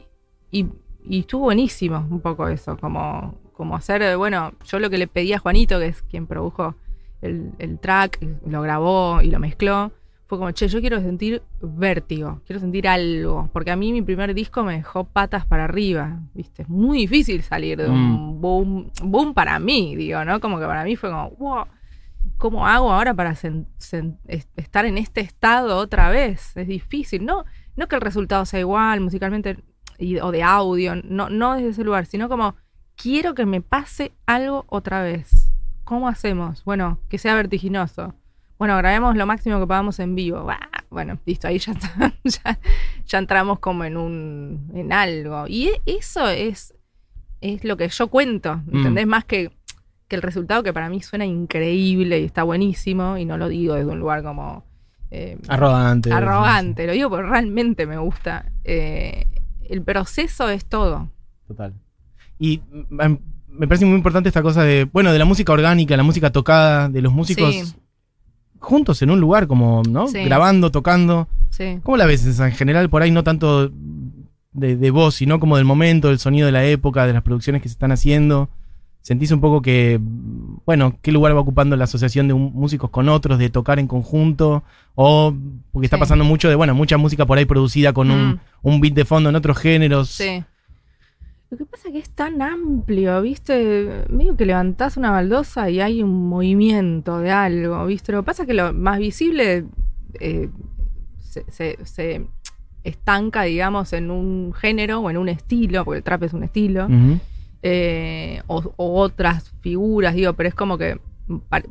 y, 0.50 0.68
y 1.06 1.18
estuvo 1.20 1.42
buenísimo 1.42 2.06
un 2.08 2.20
poco 2.20 2.48
eso, 2.48 2.78
como, 2.78 3.34
como 3.52 3.76
hacer, 3.76 4.16
bueno, 4.16 4.52
yo 4.64 4.78
lo 4.78 4.88
que 4.88 4.96
le 4.96 5.06
pedí 5.06 5.34
a 5.34 5.38
Juanito, 5.38 5.78
que 5.80 5.86
es 5.88 6.00
quien 6.02 6.26
produjo 6.26 6.76
el, 7.24 7.52
el 7.58 7.78
track, 7.78 8.24
lo 8.46 8.62
grabó 8.62 9.20
y 9.22 9.30
lo 9.30 9.38
mezcló, 9.38 9.92
fue 10.26 10.38
como, 10.38 10.50
che, 10.52 10.68
yo 10.68 10.80
quiero 10.80 11.00
sentir 11.00 11.42
vértigo, 11.60 12.40
quiero 12.46 12.58
sentir 12.60 12.88
algo, 12.88 13.50
porque 13.52 13.70
a 13.70 13.76
mí 13.76 13.92
mi 13.92 14.00
primer 14.02 14.32
disco 14.34 14.64
me 14.64 14.74
dejó 14.76 15.04
patas 15.04 15.44
para 15.44 15.64
arriba, 15.64 16.20
¿viste? 16.32 16.62
Es 16.62 16.68
muy 16.68 16.98
difícil 16.98 17.42
salir 17.42 17.78
de 17.78 17.90
un 17.90 18.40
boom, 18.40 18.90
boom 19.02 19.34
para 19.34 19.58
mí, 19.58 19.94
digo, 19.96 20.24
¿no? 20.24 20.40
Como 20.40 20.58
que 20.58 20.64
para 20.66 20.82
mí 20.84 20.96
fue 20.96 21.10
como, 21.10 21.30
wow, 21.32 21.64
¿cómo 22.38 22.66
hago 22.66 22.90
ahora 22.90 23.12
para 23.12 23.32
estar 23.32 24.86
en 24.86 24.98
este 24.98 25.20
estado 25.20 25.76
otra 25.76 26.08
vez? 26.08 26.56
Es 26.56 26.68
difícil, 26.68 27.24
¿no? 27.26 27.44
No 27.76 27.86
que 27.86 27.96
el 27.96 28.00
resultado 28.00 28.46
sea 28.46 28.60
igual 28.60 29.00
musicalmente 29.00 29.58
y- 29.98 30.18
o 30.20 30.30
de 30.32 30.42
audio, 30.42 30.94
no, 31.04 31.28
no 31.28 31.54
desde 31.54 31.68
ese 31.68 31.84
lugar, 31.84 32.06
sino 32.06 32.28
como, 32.30 32.56
quiero 32.96 33.34
que 33.34 33.44
me 33.44 33.60
pase 33.60 34.12
algo 34.26 34.64
otra 34.68 35.02
vez. 35.02 35.50
¿Cómo 35.84 36.08
hacemos? 36.08 36.64
Bueno, 36.64 36.98
que 37.08 37.18
sea 37.18 37.34
vertiginoso. 37.34 38.14
Bueno, 38.58 38.76
grabemos 38.78 39.16
lo 39.16 39.26
máximo 39.26 39.58
que 39.60 39.66
podamos 39.66 39.98
en 40.00 40.14
vivo. 40.14 40.44
Bah, 40.44 40.60
Bueno, 40.90 41.18
listo, 41.26 41.48
ahí 41.48 41.58
ya, 41.58 41.72
está- 41.72 42.12
ya, 42.24 42.58
ya 43.06 43.18
entramos 43.18 43.58
como 43.58 43.84
en 43.84 43.96
un 43.96 44.70
en 44.74 44.92
algo. 44.92 45.46
Y 45.48 45.68
e- 45.68 45.82
eso 45.86 46.28
es, 46.28 46.72
es 47.40 47.64
lo 47.64 47.76
que 47.76 47.88
yo 47.88 48.08
cuento, 48.08 48.56
Mm. 48.66 48.76
¿entendés? 48.76 49.06
Más 49.06 49.24
que, 49.24 49.50
que 50.08 50.16
el 50.16 50.22
resultado 50.22 50.62
que 50.62 50.72
para 50.72 50.88
mí 50.88 51.02
suena 51.02 51.24
increíble 51.26 52.20
y 52.20 52.24
está 52.24 52.44
buenísimo, 52.44 53.18
y 53.18 53.24
no 53.24 53.36
lo 53.38 53.48
digo 53.48 53.74
desde 53.74 53.90
un 53.90 53.98
lugar 53.98 54.22
como 54.22 54.64
eh, 55.10 55.36
Arrogante. 55.48 56.12
arrogante, 56.12 56.86
lo 56.86 56.92
digo 56.92 57.10
porque 57.10 57.28
realmente 57.28 57.86
me 57.86 57.98
gusta. 57.98 58.50
Eh, 58.64 59.26
el 59.68 59.82
proceso 59.82 60.48
es 60.48 60.64
todo. 60.64 61.08
Total. 61.48 61.74
Y 62.38 62.62
mm, 62.70 63.16
me 63.58 63.66
parece 63.68 63.84
muy 63.86 63.96
importante 63.96 64.28
esta 64.28 64.42
cosa 64.42 64.62
de, 64.62 64.84
bueno, 64.92 65.12
de 65.12 65.18
la 65.18 65.24
música 65.24 65.52
orgánica, 65.52 65.96
la 65.96 66.02
música 66.02 66.30
tocada, 66.30 66.88
de 66.88 67.00
los 67.02 67.12
músicos 67.12 67.54
Sí. 67.54 67.74
juntos 68.58 69.00
en 69.02 69.10
un 69.10 69.20
lugar, 69.20 69.46
como, 69.46 69.82
¿no? 69.88 70.08
Sí. 70.08 70.24
Grabando, 70.24 70.70
tocando. 70.70 71.28
Sí. 71.50 71.78
¿Cómo 71.82 71.96
la 71.96 72.06
ves 72.06 72.38
en 72.40 72.52
general? 72.52 72.90
Por 72.90 73.02
ahí 73.02 73.10
no 73.10 73.22
tanto 73.24 73.70
de, 74.52 74.76
de 74.76 74.90
voz, 74.90 75.16
sino 75.16 75.38
como 75.40 75.56
del 75.56 75.64
momento, 75.64 76.08
del 76.08 76.18
sonido 76.18 76.46
de 76.46 76.52
la 76.52 76.64
época, 76.64 77.06
de 77.06 77.12
las 77.12 77.22
producciones 77.22 77.62
que 77.62 77.68
se 77.68 77.72
están 77.74 77.92
haciendo. 77.92 78.48
¿Sentís 79.02 79.30
un 79.32 79.40
poco 79.42 79.60
que, 79.60 80.00
bueno, 80.64 80.96
qué 81.02 81.12
lugar 81.12 81.36
va 81.36 81.40
ocupando 81.40 81.76
la 81.76 81.84
asociación 81.84 82.26
de 82.26 82.32
un- 82.32 82.52
músicos 82.54 82.88
con 82.88 83.10
otros, 83.10 83.38
de 83.38 83.50
tocar 83.50 83.78
en 83.78 83.86
conjunto? 83.86 84.64
O 84.94 85.34
porque 85.72 85.86
está 85.86 85.98
Sí. 85.98 86.00
pasando 86.00 86.24
mucho 86.24 86.48
de, 86.48 86.54
bueno, 86.54 86.74
mucha 86.74 86.96
música 86.96 87.26
por 87.26 87.36
ahí 87.36 87.44
producida 87.44 87.92
con 87.92 88.10
un, 88.10 88.28
Mm. 88.30 88.38
un 88.62 88.80
beat 88.80 88.94
de 88.94 89.04
fondo 89.04 89.28
en 89.28 89.36
otros 89.36 89.58
géneros. 89.58 90.08
Sí. 90.08 90.42
Lo 91.54 91.58
que 91.58 91.66
pasa 91.66 91.86
es 91.88 91.92
que 91.92 91.98
es 92.00 92.10
tan 92.10 92.42
amplio, 92.42 93.22
¿viste? 93.22 94.04
Medio 94.08 94.36
que 94.36 94.44
levantás 94.44 94.96
una 94.96 95.12
baldosa 95.12 95.70
y 95.70 95.80
hay 95.80 96.02
un 96.02 96.28
movimiento 96.28 97.20
de 97.20 97.30
algo, 97.30 97.86
¿viste? 97.86 98.10
Lo 98.10 98.22
que 98.22 98.26
pasa 98.26 98.42
es 98.42 98.48
que 98.48 98.54
lo 98.54 98.72
más 98.72 98.98
visible 98.98 99.64
eh, 100.18 100.48
se, 101.20 101.44
se- 101.52 101.78
se 101.84 102.26
estanca, 102.82 103.42
digamos, 103.42 103.92
en 103.92 104.10
un 104.10 104.52
género 104.52 104.98
o 104.98 105.10
en 105.10 105.16
un 105.16 105.28
estilo, 105.28 105.84
porque 105.84 105.98
el 105.98 106.02
trap 106.02 106.24
es 106.24 106.32
un 106.32 106.42
estilo, 106.42 106.88
eh, 107.62 108.42
o, 108.48 108.72
o 108.76 109.00
otras 109.00 109.52
figuras, 109.60 110.14
digo, 110.16 110.32
pero 110.32 110.48
es 110.48 110.54
como 110.56 110.76
que 110.76 110.98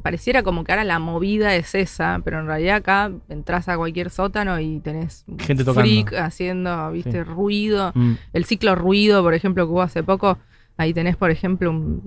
pareciera 0.01 0.41
como 0.43 0.63
que 0.63 0.71
ahora 0.71 0.83
la 0.83 0.97
movida 0.99 1.55
es 1.55 1.75
esa, 1.75 2.21
pero 2.23 2.39
en 2.39 2.47
realidad 2.47 2.77
acá 2.77 3.11
entras 3.29 3.69
a 3.69 3.77
cualquier 3.77 4.09
sótano 4.09 4.59
y 4.59 4.79
tenés 4.79 5.25
Gente 5.39 5.63
tocando. 5.63 5.81
freak 5.81 6.13
haciendo, 6.13 6.91
viste, 6.91 7.11
Sí. 7.11 7.23
ruido. 7.23 7.91
Mm. 7.93 8.13
El 8.33 8.45
ciclo 8.45 8.73
ruido, 8.75 9.21
por 9.21 9.33
ejemplo, 9.35 9.65
que 9.67 9.71
hubo 9.71 9.81
hace 9.83 10.01
poco, 10.03 10.39
ahí 10.77 10.93
tenés, 10.93 11.15
por 11.17 11.29
ejemplo, 11.29 11.69
un 11.71 12.01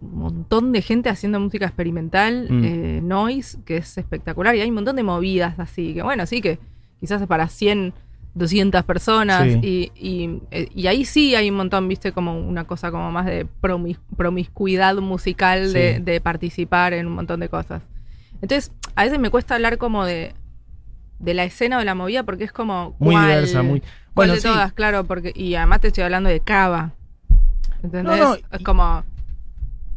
montón 0.00 0.72
de 0.72 0.82
gente 0.82 1.08
haciendo 1.08 1.38
música 1.40 1.66
experimental, 1.66 2.46
Mm. 2.50 2.64
eh, 2.64 3.00
noise, 3.02 3.58
que 3.64 3.78
es 3.78 3.98
espectacular, 3.98 4.54
y 4.54 4.60
hay 4.60 4.68
un 4.68 4.74
montón 4.76 4.96
de 4.96 5.02
movidas 5.02 5.58
así, 5.58 5.94
que 5.94 6.02
bueno, 6.02 6.24
sí, 6.26 6.40
que 6.40 6.58
quizás 7.00 7.20
es 7.20 7.26
para 7.28 7.48
100, 7.48 7.94
200 8.34 8.82
personas, 8.84 9.42
Sí. 9.44 9.60
y, 9.62 9.92
y, 9.94 10.40
eh, 10.50 10.68
y 10.74 10.86
ahí 10.86 11.04
sí 11.04 11.34
hay 11.34 11.50
un 11.50 11.56
montón, 11.56 11.86
viste, 11.88 12.12
como 12.12 12.38
una 12.38 12.64
cosa 12.64 12.90
como 12.90 13.10
más 13.12 13.26
de 13.26 13.46
promis- 13.60 13.98
promiscuidad 14.16 14.96
musical, 14.96 15.72
de, 15.72 15.96
Sí. 15.96 16.02
de 16.02 16.20
participar 16.20 16.92
en 16.94 17.06
un 17.06 17.12
montón 17.14 17.40
de 17.40 17.48
cosas. 17.48 17.82
Entonces, 18.40 18.72
a 18.96 19.04
veces 19.04 19.18
me 19.18 19.28
cuesta 19.30 19.54
hablar 19.54 19.76
como 19.78 20.04
de, 20.06 20.34
de 21.18 21.34
la 21.34 21.44
escena 21.44 21.76
o 21.76 21.78
de 21.80 21.84
la 21.84 21.94
movida, 21.94 22.22
porque 22.24 22.44
es 22.44 22.52
como... 22.52 22.96
Muy 22.98 23.14
¿cuál? 23.14 23.26
diversa, 23.28 23.62
muy. 23.62 23.80
¿Cuál 23.80 23.90
Bueno, 24.14 24.32
de 24.34 24.40
sí. 24.40 24.48
todas? 24.48 24.72
Claro, 24.72 25.04
porque 25.04 25.32
y 25.34 25.54
además 25.54 25.80
te 25.80 25.88
estoy 25.88 26.04
hablando 26.04 26.28
de 26.30 26.40
Cava. 26.40 26.92
¿Entendés? 27.82 28.18
No, 28.18 28.30
no, 28.30 28.34
es 28.34 28.62
como 28.64 29.04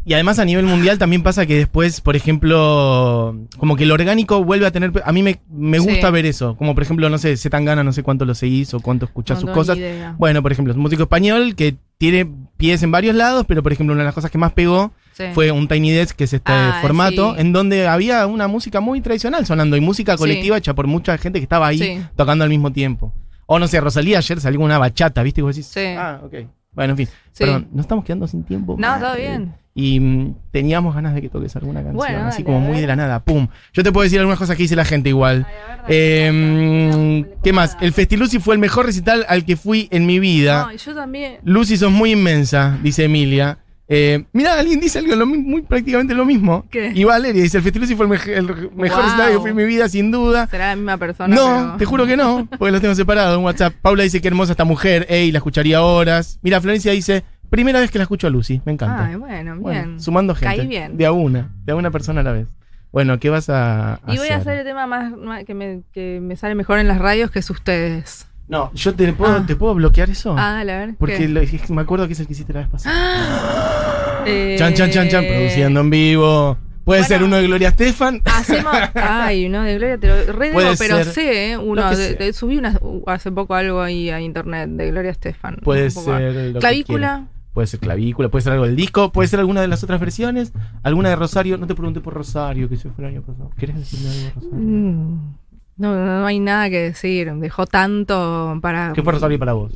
Y 0.08 0.14
además 0.14 0.38
a 0.40 0.46
nivel 0.46 0.66
mundial 0.66 1.00
también 1.00 1.24
pasa 1.24 1.46
que 1.48 1.56
después, 1.58 2.00
por 2.00 2.16
ejemplo, 2.16 3.36
como 3.58 3.76
que 3.76 3.84
el 3.84 3.92
orgánico 3.92 4.44
vuelve 4.44 4.68
a 4.68 4.72
tener... 4.72 4.92
A 5.04 5.12
mí 5.12 5.24
me, 5.24 5.40
me 5.50 5.80
Sí. 5.80 5.86
gusta 5.90 6.12
ver 6.12 6.26
eso. 6.26 6.56
Como 6.58 6.74
por 6.76 6.84
ejemplo, 6.84 7.10
no 7.10 7.18
sé, 7.18 7.36
Zetangana, 7.38 7.84
no 7.84 7.92
sé 7.92 8.04
cuánto 8.04 8.24
lo 8.26 8.36
seguís 8.36 8.74
o 8.74 8.80
cuánto 8.80 9.06
escuchás 9.06 9.38
No 9.38 9.48
sus 9.48 9.52
cosas. 9.52 9.78
Bueno, 10.18 10.42
por 10.42 10.52
ejemplo, 10.52 10.72
es 10.72 10.78
un 10.78 10.84
músico 10.84 11.04
español 11.04 11.56
que 11.56 11.76
tiene 11.98 12.30
pies 12.58 12.84
en 12.84 12.92
varios 12.92 13.16
lados, 13.16 13.46
pero 13.48 13.64
por 13.64 13.72
ejemplo, 13.74 13.94
una 13.94 14.04
de 14.04 14.06
las 14.06 14.14
cosas 14.16 14.30
que 14.32 14.38
más 14.38 14.54
pegó 14.54 14.92
Sí. 15.14 15.24
fue 15.34 15.50
un 15.52 15.68
Tiny 15.68 15.92
Desk, 15.92 16.16
que 16.16 16.26
es 16.26 16.34
este 16.34 16.52
Ah, 16.52 16.80
formato, 16.82 17.34
sí. 17.36 17.42
en 17.42 17.54
donde 17.54 17.88
había 17.88 18.28
una 18.28 18.48
música 18.48 18.82
muy 18.82 19.00
tradicional 19.02 19.46
sonando 19.46 19.78
y 19.78 19.82
música 19.82 20.18
colectiva 20.18 20.58
hecha 20.58 20.74
por 20.76 20.88
mucha 20.88 21.18
gente 21.18 21.40
que 21.40 21.44
estaba 21.44 21.68
ahí 21.68 22.06
tocando 22.16 22.44
al 22.44 22.50
mismo 22.50 22.72
tiempo. 22.72 23.14
O 23.46 23.58
no 23.60 23.68
sé, 23.68 23.80
Rosalía 23.80 24.18
ayer 24.18 24.42
salió 24.42 24.60
una 24.60 24.78
bachata, 24.78 25.24
¿viste? 25.24 25.40
Y 25.40 25.44
vos 25.44 25.56
decís, 25.56 25.72
Sí. 25.72 25.86
ah, 25.98 26.20
ok. 26.24 26.34
Bueno, 26.76 26.92
en 26.92 26.98
fin. 26.98 27.08
Sí. 27.32 27.44
Perdón, 27.44 27.68
nos 27.72 27.82
estamos 27.86 28.06
quedando 28.06 28.28
sin 28.28 28.44
tiempo. 28.44 28.76
No, 28.78 29.00
todo 29.00 29.16
bien. 29.16 29.54
Y 29.78 30.00
mm, 30.00 30.36
teníamos 30.52 30.96
ganas 30.96 31.14
de 31.14 31.22
que 31.22 31.28
toques 31.30 31.54
alguna 31.58 31.80
canción, 31.82 31.98
Bueno, 31.98 32.20
así 32.28 32.44
dale, 32.44 32.46
como 32.46 32.58
a 32.58 32.62
muy 32.62 32.72
ver. 32.74 32.82
de 32.82 32.88
la 32.88 32.96
nada, 32.96 33.20
pum. 33.24 33.48
Yo 33.74 33.84
te 33.84 33.92
puedo 33.92 34.04
decir 34.04 34.20
algunas 34.20 34.40
cosas 34.40 34.56
que 34.56 34.64
dice 34.64 34.76
la 34.76 34.86
gente 34.86 35.10
igual. 35.10 35.46
Eh, 35.90 37.26
¿Qué 37.44 37.54
más? 37.54 37.78
El 37.82 37.92
Festiluci 37.92 38.40
fue 38.40 38.56
el 38.56 38.60
mejor 38.60 38.86
recital 38.86 39.26
al 39.28 39.44
que 39.46 39.56
fui 39.58 39.88
en 39.92 40.06
mi 40.06 40.20
vida. 40.20 40.66
No, 40.68 40.74
y 40.74 40.78
yo 40.78 40.96
también. 40.96 41.38
Lucy, 41.44 41.78
sos 41.78 41.92
muy 41.92 42.12
inmensa, 42.12 42.78
dice 42.82 43.04
Emilia. 43.06 43.58
Eh, 43.88 44.26
mirá, 44.34 44.58
alguien 44.60 44.80
dice 44.80 44.98
algo 44.98 45.16
lo 45.16 45.28
muy 45.28 45.62
prácticamente 45.62 46.16
lo 46.16 46.26
mismo. 46.26 46.66
¿Qué? 46.72 46.92
Y 46.96 47.04
Valeria 47.04 47.44
dice, 47.44 47.58
el 47.58 47.64
Festiluci 47.64 47.96
fue 47.96 48.08
el, 48.08 48.12
mej- 48.12 48.28
el 48.30 48.46
mejor 48.76 48.98
Wow. 49.02 49.06
recital 49.06 49.32
que 49.32 49.40
fui 49.40 49.50
en 49.52 49.56
mi 49.56 49.64
vida, 49.66 49.88
sin 49.90 50.10
duda. 50.12 50.48
Será 50.48 50.70
la 50.70 50.76
misma 50.76 50.98
persona. 50.98 51.36
No, 51.36 51.46
pero- 51.66 51.78
te 51.78 51.86
juro 51.86 52.06
que 52.08 52.18
no, 52.18 52.48
porque 52.58 52.72
los 52.72 52.82
tengo 52.82 52.96
separados 52.96 53.38
en 53.38 53.44
WhatsApp. 53.44 53.74
Paula 53.82 54.02
dice 54.04 54.22
que 54.22 54.28
hermosa 54.28 54.54
esta 54.54 54.64
mujer, 54.66 55.06
ey, 55.10 55.32
la 55.32 55.38
escucharía 55.38 55.84
horas. 55.84 56.40
Mira, 56.42 56.60
Florencia 56.62 56.92
dice, 56.94 57.24
primera 57.52 57.80
vez 57.80 57.92
que 57.92 58.00
la 58.00 58.04
escucho 58.06 58.26
a 58.26 58.32
Lucy, 58.32 58.60
me 58.66 58.72
encanta. 58.72 59.06
Ay, 59.06 59.16
bueno, 59.18 59.58
Bueno, 59.60 59.84
bien. 59.90 60.00
sumando 60.02 60.34
gente. 60.34 60.58
Caí 60.58 60.68
bien. 60.68 60.98
De 60.98 61.06
a 61.06 61.12
una, 61.12 61.54
de 61.64 61.72
a 61.74 61.76
una 61.76 61.92
persona 61.92 62.22
a 62.22 62.24
la 62.24 62.32
vez. 62.32 62.48
Bueno, 62.92 63.20
¿qué 63.20 63.30
vas 63.30 63.50
a, 63.50 64.00
Y 64.08 64.18
voy 64.18 64.30
a 64.30 64.38
hacer 64.38 64.54
hacer? 64.54 64.58
el 64.60 64.64
tema 64.66 64.88
más, 64.88 65.12
más- 65.16 65.44
que, 65.44 65.54
me, 65.54 65.82
que 65.92 66.20
me 66.24 66.36
sale 66.38 66.56
mejor 66.56 66.80
en 66.80 66.88
las 66.88 66.98
radios, 66.98 67.30
que 67.30 67.40
es 67.40 67.50
ustedes. 67.52 68.26
No, 68.48 68.72
yo 68.74 68.94
te 68.94 69.12
puedo, 69.14 69.34
Ah. 69.38 69.44
te 69.46 69.56
puedo 69.56 69.74
bloquear 69.76 70.10
eso. 70.10 70.36
Ah, 70.38 70.54
dale, 70.54 70.72
a 70.74 70.78
ver. 70.80 70.96
porque 71.00 71.28
me 71.70 71.82
acuerdo 71.82 72.06
que 72.08 72.14
es 72.14 72.20
el 72.20 72.28
que 72.28 72.34
hiciste 72.34 72.54
la 72.54 72.60
vez 72.62 72.70
pasada. 72.70 72.96
Eh, 74.28 74.56
Chan, 74.58 74.74
chan, 74.74 74.90
chan, 74.90 75.08
chan, 75.08 75.24
produciendo 75.24 75.82
en 75.82 75.90
vivo. 75.92 76.58
Puede 76.84 77.02
Bueno. 77.02 77.08
ser 77.08 77.24
uno 77.24 77.36
de 77.38 77.44
Gloria 77.46 77.68
Estefan. 77.70 78.22
Hacemos. 78.26 78.74
Ay, 78.96 79.50
no, 79.50 79.62
de 79.62 79.76
Gloria 79.78 79.98
te 80.00 80.08
lo 80.08 80.34
re 80.34 80.52
Puede 80.52 80.66
digo, 80.70 80.76
pero 80.80 80.96
ser 81.04 81.06
sé, 81.14 81.52
¿eh? 81.52 81.58
Uno, 81.60 81.96
de- 81.96 82.34
subí 82.34 82.58
una, 82.58 82.80
hace 83.06 83.32
poco 83.32 83.54
algo 83.54 83.82
ahí 83.82 84.10
a 84.10 84.20
internet 84.22 84.70
de 84.72 84.90
Gloria 84.90 85.12
Estefan. 85.12 85.58
Puede 85.64 85.92
ser. 85.92 86.54
lo 86.54 86.60
Clavícula. 86.60 87.28
Puede 87.54 87.68
ser 87.68 87.80
clavícula, 87.80 88.28
puede 88.28 88.42
ser 88.44 88.52
algo 88.52 88.66
del 88.66 88.76
disco, 88.76 89.12
puede 89.14 89.30
ser 89.30 89.40
alguna 89.40 89.62
de 89.62 89.68
las 89.70 89.82
otras 89.82 89.98
versiones, 90.02 90.52
alguna 90.84 91.08
de 91.10 91.16
Rosario. 91.16 91.58
No 91.58 91.68
te 91.68 91.74
pregunté 91.74 92.02
por 92.02 92.14
Rosario, 92.14 92.68
que 92.68 92.76
se 92.76 92.90
fue 92.90 93.06
el 93.06 93.12
año 93.12 93.22
pasado. 93.22 93.50
¿Querés 93.58 93.78
decirme 93.78 94.10
algo 94.10 94.24
de 94.24 94.32
Rosario? 94.32 94.58
Mm, 94.60 95.36
No, 95.78 95.94
no, 95.94 96.22
no 96.22 96.26
hay 96.26 96.40
nada 96.40 96.70
que 96.70 96.80
decir. 96.80 97.32
Dejó 97.34 97.66
tanto 97.68 98.58
para. 98.62 98.94
¿Qué 98.94 99.04
fue 99.04 99.14
Rosario 99.14 99.38
para 99.40 99.54
vos? 99.54 99.74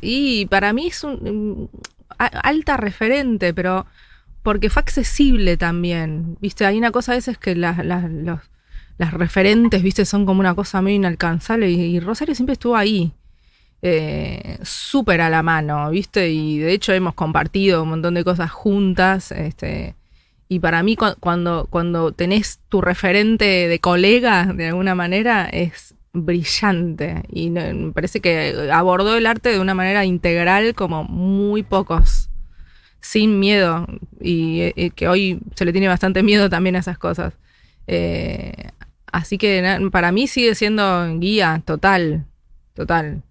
Y 0.00 0.46
para 0.46 0.72
mí 0.72 0.86
es 0.88 1.02
un 1.04 1.68
a- 2.18 2.26
alta 2.26 2.76
referente, 2.76 3.52
pero 3.52 3.86
porque 4.42 4.70
fue 4.70 4.80
accesible 4.80 5.56
también. 5.56 6.36
Viste, 6.40 6.64
hay 6.66 6.78
una 6.78 6.90
cosa 6.92 7.12
a 7.12 7.14
veces 7.16 7.36
que 7.38 7.54
las, 7.56 7.84
las, 7.84 8.08
los- 8.10 8.40
las 8.98 9.12
referentes, 9.14 9.82
viste, 9.82 10.04
son 10.04 10.26
como 10.26 10.40
una 10.40 10.54
cosa 10.54 10.80
muy 10.82 10.94
inalcanzable 10.94 11.70
y, 11.70 11.80
y 11.96 12.00
Rosario 12.00 12.34
siempre 12.34 12.52
estuvo 12.54 12.76
ahí. 12.76 13.12
eh, 13.82 14.58
súper 14.62 15.20
a 15.22 15.30
la 15.30 15.42
mano, 15.42 15.90
¿viste? 15.90 16.28
Y 16.30 16.58
de 16.58 16.72
hecho 16.72 16.92
hemos 16.92 17.14
compartido 17.14 17.82
un 17.82 17.88
montón 17.90 18.14
de 18.14 18.24
cosas 18.24 18.50
juntas. 18.50 19.32
Este, 19.32 19.94
y 20.50 20.58
para 20.58 20.82
mí, 20.82 20.96
cu- 20.96 21.14
cuando, 21.20 21.68
cuando 21.70 22.10
tenés 22.10 22.58
tu 22.68 22.80
referente 22.80 23.44
de 23.68 23.78
colega, 23.78 24.46
de 24.46 24.66
alguna 24.66 24.96
manera, 24.96 25.46
es 25.48 25.94
brillante. 26.12 27.22
Y 27.28 27.50
me 27.50 27.92
parece 27.92 28.20
que 28.20 28.68
abordó 28.72 29.16
el 29.16 29.26
arte 29.26 29.50
de 29.50 29.60
una 29.60 29.74
manera 29.74 30.04
integral 30.04 30.74
como 30.74 31.04
muy 31.04 31.62
pocos. 31.62 32.30
Sin 33.00 33.38
miedo. 33.38 33.86
Y 34.20 34.60
eh, 34.74 34.90
que 34.92 35.06
hoy 35.06 35.38
se 35.54 35.64
le 35.64 35.70
tiene 35.72 35.86
bastante 35.86 36.24
miedo 36.24 36.50
también 36.50 36.74
a 36.74 36.80
esas 36.80 36.98
cosas. 36.98 37.34
Eh, 37.86 38.52
así 39.12 39.38
que 39.38 39.78
para 39.92 40.10
mí 40.10 40.26
sigue 40.26 40.56
siendo 40.56 41.16
guía 41.20 41.62
total. 41.64 42.26
Total. 42.74 43.22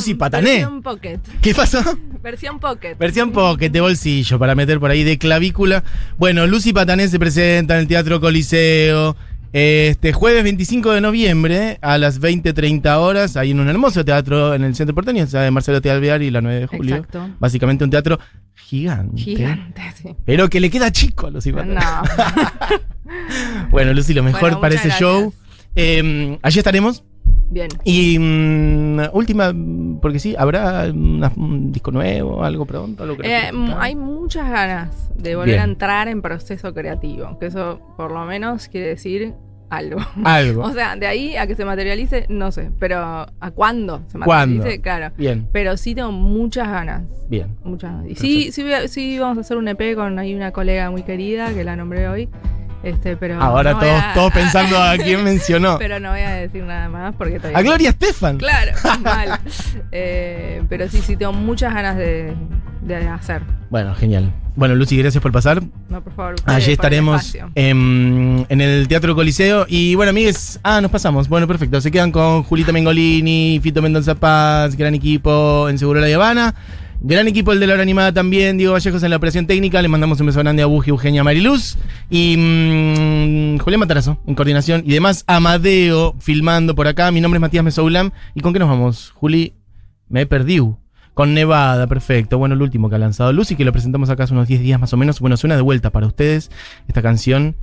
Lucy 0.09 0.17
Patané. 0.17 0.49
Versión 0.49 0.81
Pocket. 0.81 1.19
¿Qué 1.41 1.53
pasó? 1.53 1.81
Versión 2.23 2.59
pocket. 2.59 2.95
Versión 2.97 3.31
pocket 3.31 3.69
de 3.69 3.79
bolsillo 3.79 4.39
para 4.39 4.55
meter 4.55 4.79
por 4.79 4.89
ahí 4.89 5.03
de 5.03 5.17
clavícula. 5.19 5.83
Bueno, 6.17 6.47
Lucy 6.47 6.73
Patanés 6.73 7.11
se 7.11 7.19
presenta 7.19 7.75
en 7.75 7.81
el 7.81 7.87
Teatro 7.87 8.19
Coliseo. 8.19 9.15
Este 9.53 10.11
jueves 10.11 10.43
25 10.43 10.93
de 10.93 11.01
noviembre 11.01 11.77
a 11.81 11.97
las 11.97 12.21
20.30 12.21 12.97
horas, 12.97 13.35
ahí 13.35 13.51
en 13.51 13.59
un 13.59 13.67
hermoso 13.67 14.05
teatro 14.05 14.53
en 14.53 14.63
el 14.63 14.75
centro 14.75 14.93
porteño, 14.93 15.23
o 15.23 15.27
de 15.27 15.51
Marcelo 15.51 15.81
T. 15.81 15.89
Alvear 15.89 16.21
y 16.21 16.29
la 16.29 16.41
9 16.41 16.59
de 16.59 16.67
julio. 16.67 16.95
Exacto. 16.97 17.29
Básicamente 17.39 17.83
un 17.83 17.89
teatro 17.89 18.19
gigante. 18.55 19.21
Gigante, 19.21 19.81
sí. 19.95 20.15
Pero 20.25 20.49
que 20.49 20.59
le 20.59 20.69
queda 20.69 20.91
chico 20.91 21.27
a 21.27 21.31
Lucy 21.31 21.51
Patanés. 21.51 21.83
No. 21.83 22.03
Bueno, 23.71 23.91
Lucy, 23.93 24.13
lo 24.13 24.21
mejor 24.21 24.41
Bueno, 24.41 24.61
para 24.61 24.75
ese 24.75 24.91
show. 24.91 25.33
Eh, 25.75 26.37
allí 26.43 26.59
estaremos. 26.59 27.03
Bien. 27.49 27.67
Y 27.83 28.17
mm, 28.19 28.99
última, 29.13 29.51
porque 30.01 30.19
sí, 30.19 30.35
habrá 30.38 30.91
una- 30.93 31.31
un 31.35 31.71
disco 31.71 31.91
nuevo, 31.91 32.43
algo 32.43 32.65
pronto. 32.65 33.03
Algo 33.03 33.15
Eh, 33.15 33.17
creativo? 33.17 33.63
m- 33.63 33.75
hay 33.79 33.95
muchas 33.95 34.49
ganas 34.49 35.09
de 35.15 35.35
volver 35.35 35.55
Bien. 35.55 35.62
a 35.62 35.63
entrar 35.63 36.07
en 36.07 36.21
proceso 36.21 36.73
creativo, 36.73 37.38
que 37.39 37.47
eso 37.47 37.79
por 37.97 38.12
lo 38.12 38.23
menos 38.25 38.67
quiere 38.67 38.88
decir 38.89 39.33
algo. 39.71 39.99
algo. 40.23 40.63
O 40.65 40.73
sea, 40.73 40.95
de 40.95 41.07
ahí 41.07 41.35
a 41.38 41.47
que 41.47 41.55
se 41.55 41.65
materialice, 41.65 42.25
no 42.29 42.51
sé, 42.51 42.71
pero 42.79 42.97
¿a 43.39 43.51
cuándo 43.51 44.01
se 44.07 44.19
¿Cuándo? 44.19 44.57
materialice? 44.57 44.81
Claro. 44.81 45.13
Bien, 45.17 45.47
Pero 45.51 45.75
sí 45.77 45.95
tengo 45.95 46.12
muchas 46.12 46.67
ganas. 46.69 47.03
bien. 47.29 47.55
Muchas 47.63 47.91
ganas. 47.93 48.09
Y 48.12 48.15
sí, 48.15 48.51
sí, 48.51 48.63
sí 48.88 49.17
vamos 49.19 49.38
a 49.39 49.41
hacer 49.41 49.57
un 49.57 49.67
EP 49.67 49.95
con 49.95 50.17
ahí 50.19 50.33
una 50.35 50.51
colega 50.51 50.89
muy 50.91 51.01
querida 51.03 51.53
que 51.53 51.63
la 51.63 51.75
nombré 51.75 52.07
hoy. 52.07 52.29
Este, 52.81 53.17
pero 53.17 53.41
Ahora 53.41 53.73
no 53.73 53.79
todos, 53.79 54.01
a- 54.01 54.13
todos 54.13 54.31
pensando 54.33 54.81
a 54.81 54.95
quién 55.03 55.23
mencionó. 55.23 55.77
Pero 55.77 55.99
no 55.99 56.11
voy 56.11 56.21
a 56.21 56.29
decir 56.31 56.63
nada 56.63 56.87
más 56.89 57.13
porque 57.15 57.37
todavía. 57.37 57.57
A 57.57 57.61
Gloria 57.61 57.89
Estefan. 57.89 58.37
Claro, 58.37 58.71
mal. 59.03 59.39
Eh, 59.91 60.63
pero 60.69 60.87
sí, 60.87 61.01
sí, 61.05 61.17
tengo 61.17 61.33
muchas 61.33 61.73
ganas 61.73 61.97
de, 61.97 62.33
de 62.81 62.95
hacer. 63.07 63.41
Bueno, 63.69 63.93
genial. 63.95 64.31
Bueno, 64.55 64.75
Lucy, 64.75 64.97
gracias 64.97 65.21
por 65.21 65.31
pasar. 65.31 65.61
No, 65.89 66.01
por 66.03 66.13
favor. 66.15 66.35
Allí 66.45 66.65
el 66.67 66.71
estaremos 66.71 67.37
en, 67.55 68.45
en 68.49 68.61
el 68.61 68.87
Teatro 68.87 69.15
Coliseo. 69.15 69.65
Y 69.69 69.95
bueno, 69.95 70.09
amigues, 70.09 70.59
ah, 70.63 70.81
nos 70.81 70.91
pasamos. 70.91 71.29
Bueno, 71.29 71.47
perfecto. 71.47 71.79
Se 71.81 71.91
quedan 71.91 72.11
con 72.11 72.43
Julita 72.43 72.71
Mengolini, 72.71 73.59
Fito 73.61 73.81
Mendoza 73.81 74.15
Paz, 74.15 74.75
gran 74.75 74.95
equipo 74.95 75.69
en 75.69 75.77
Seguro 75.77 75.99
La 76.01 76.13
Habana. 76.13 76.55
Gran 77.01 77.29
equipo 77.29 77.53
el 77.53 77.62
de 77.62 77.67
la 77.67 77.75
hora 77.75 77.83
animada 77.83 78.13
también, 78.13 78.57
Diego 78.57 78.73
Vallejos 78.73 79.01
en 79.03 79.09
la 79.09 79.15
operación 79.15 79.47
técnica. 79.47 79.81
Le 79.81 79.88
mandamos 79.88 80.19
un 80.19 80.25
beso 80.27 80.39
grande 80.39 80.63
a 80.63 80.65
Buji, 80.65 80.89
Eugenia 80.89 81.23
Mariluz. 81.23 81.77
Y 82.09 82.35
mm, 82.38 83.59
Julián 83.59 83.79
Matarazo 83.79 84.17
en 84.27 84.35
coordinación. 84.35 84.83
Y 84.85 84.91
demás, 84.91 85.23
Amadeo 85.25 86.15
filmando 86.19 86.75
por 86.75 86.88
acá. 86.88 87.09
Mi 87.12 87.21
nombre 87.21 87.38
es 87.38 87.41
Matías 87.41 87.63
Mesoulam. 87.63 88.12
¿Y 88.35 88.41
con 88.41 88.51
qué 88.51 88.59
nos 88.59 88.67
vamos? 88.67 89.12
Juli, 89.15 89.53
me 90.09 90.25
perdí. 90.25 90.59
Con 91.19 91.34
Nevada, 91.34 91.86
perfecto. 91.86 92.38
Bueno, 92.38 92.55
el 92.55 92.62
último 92.62 92.88
que 92.89 92.95
ha 92.95 92.97
lanzado 92.97 93.34
Lucy, 93.34 93.58
que 93.58 93.65
lo 93.65 93.73
presentamos 93.73 94.10
acá 94.10 94.23
hace 94.23 94.32
unos 94.32 94.47
10 94.47 94.62
días 94.62 94.79
más 94.79 94.93
o 94.93 94.95
menos. 94.95 95.19
Bueno, 95.19 95.36
suena 95.36 95.58
de 95.58 95.62
vuelta 95.62 95.89
para 95.89 96.08
ustedes 96.08 96.49
esta 96.88 97.01
canción 97.01 97.58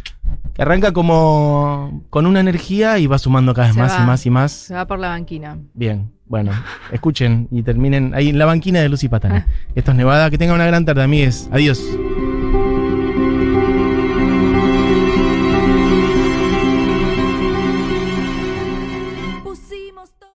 que 0.52 0.60
arranca 0.60 0.92
como 0.92 2.04
con 2.10 2.26
una 2.26 2.40
energía 2.40 2.98
y 2.98 3.06
va 3.06 3.16
sumando 3.16 3.54
cada 3.54 3.68
vez 3.68 3.74
Se 3.76 3.80
más 3.80 3.92
va. 3.92 4.02
y 4.02 4.06
más 4.06 4.26
y 4.26 4.30
más. 4.30 4.52
Se 4.52 4.74
va 4.74 4.86
por 4.86 4.98
la 4.98 5.08
banquina. 5.08 5.56
Bien, 5.72 6.12
bueno, 6.26 6.52
escuchen 6.92 7.48
y 7.50 7.62
terminen 7.62 8.12
ahí 8.14 8.28
en 8.28 8.38
la 8.38 8.44
banquina 8.44 8.80
de 8.80 8.90
Lucy 8.90 9.08
Patana. 9.08 9.46
Esto 9.74 9.92
es 9.92 9.96
Nevada. 9.96 10.28
Que 10.28 10.36
tengan 10.36 10.56
una 10.56 10.66
gran 10.66 10.84
tarde, 10.84 11.02
amigues. 11.02 11.48
Adiós. 11.50 11.80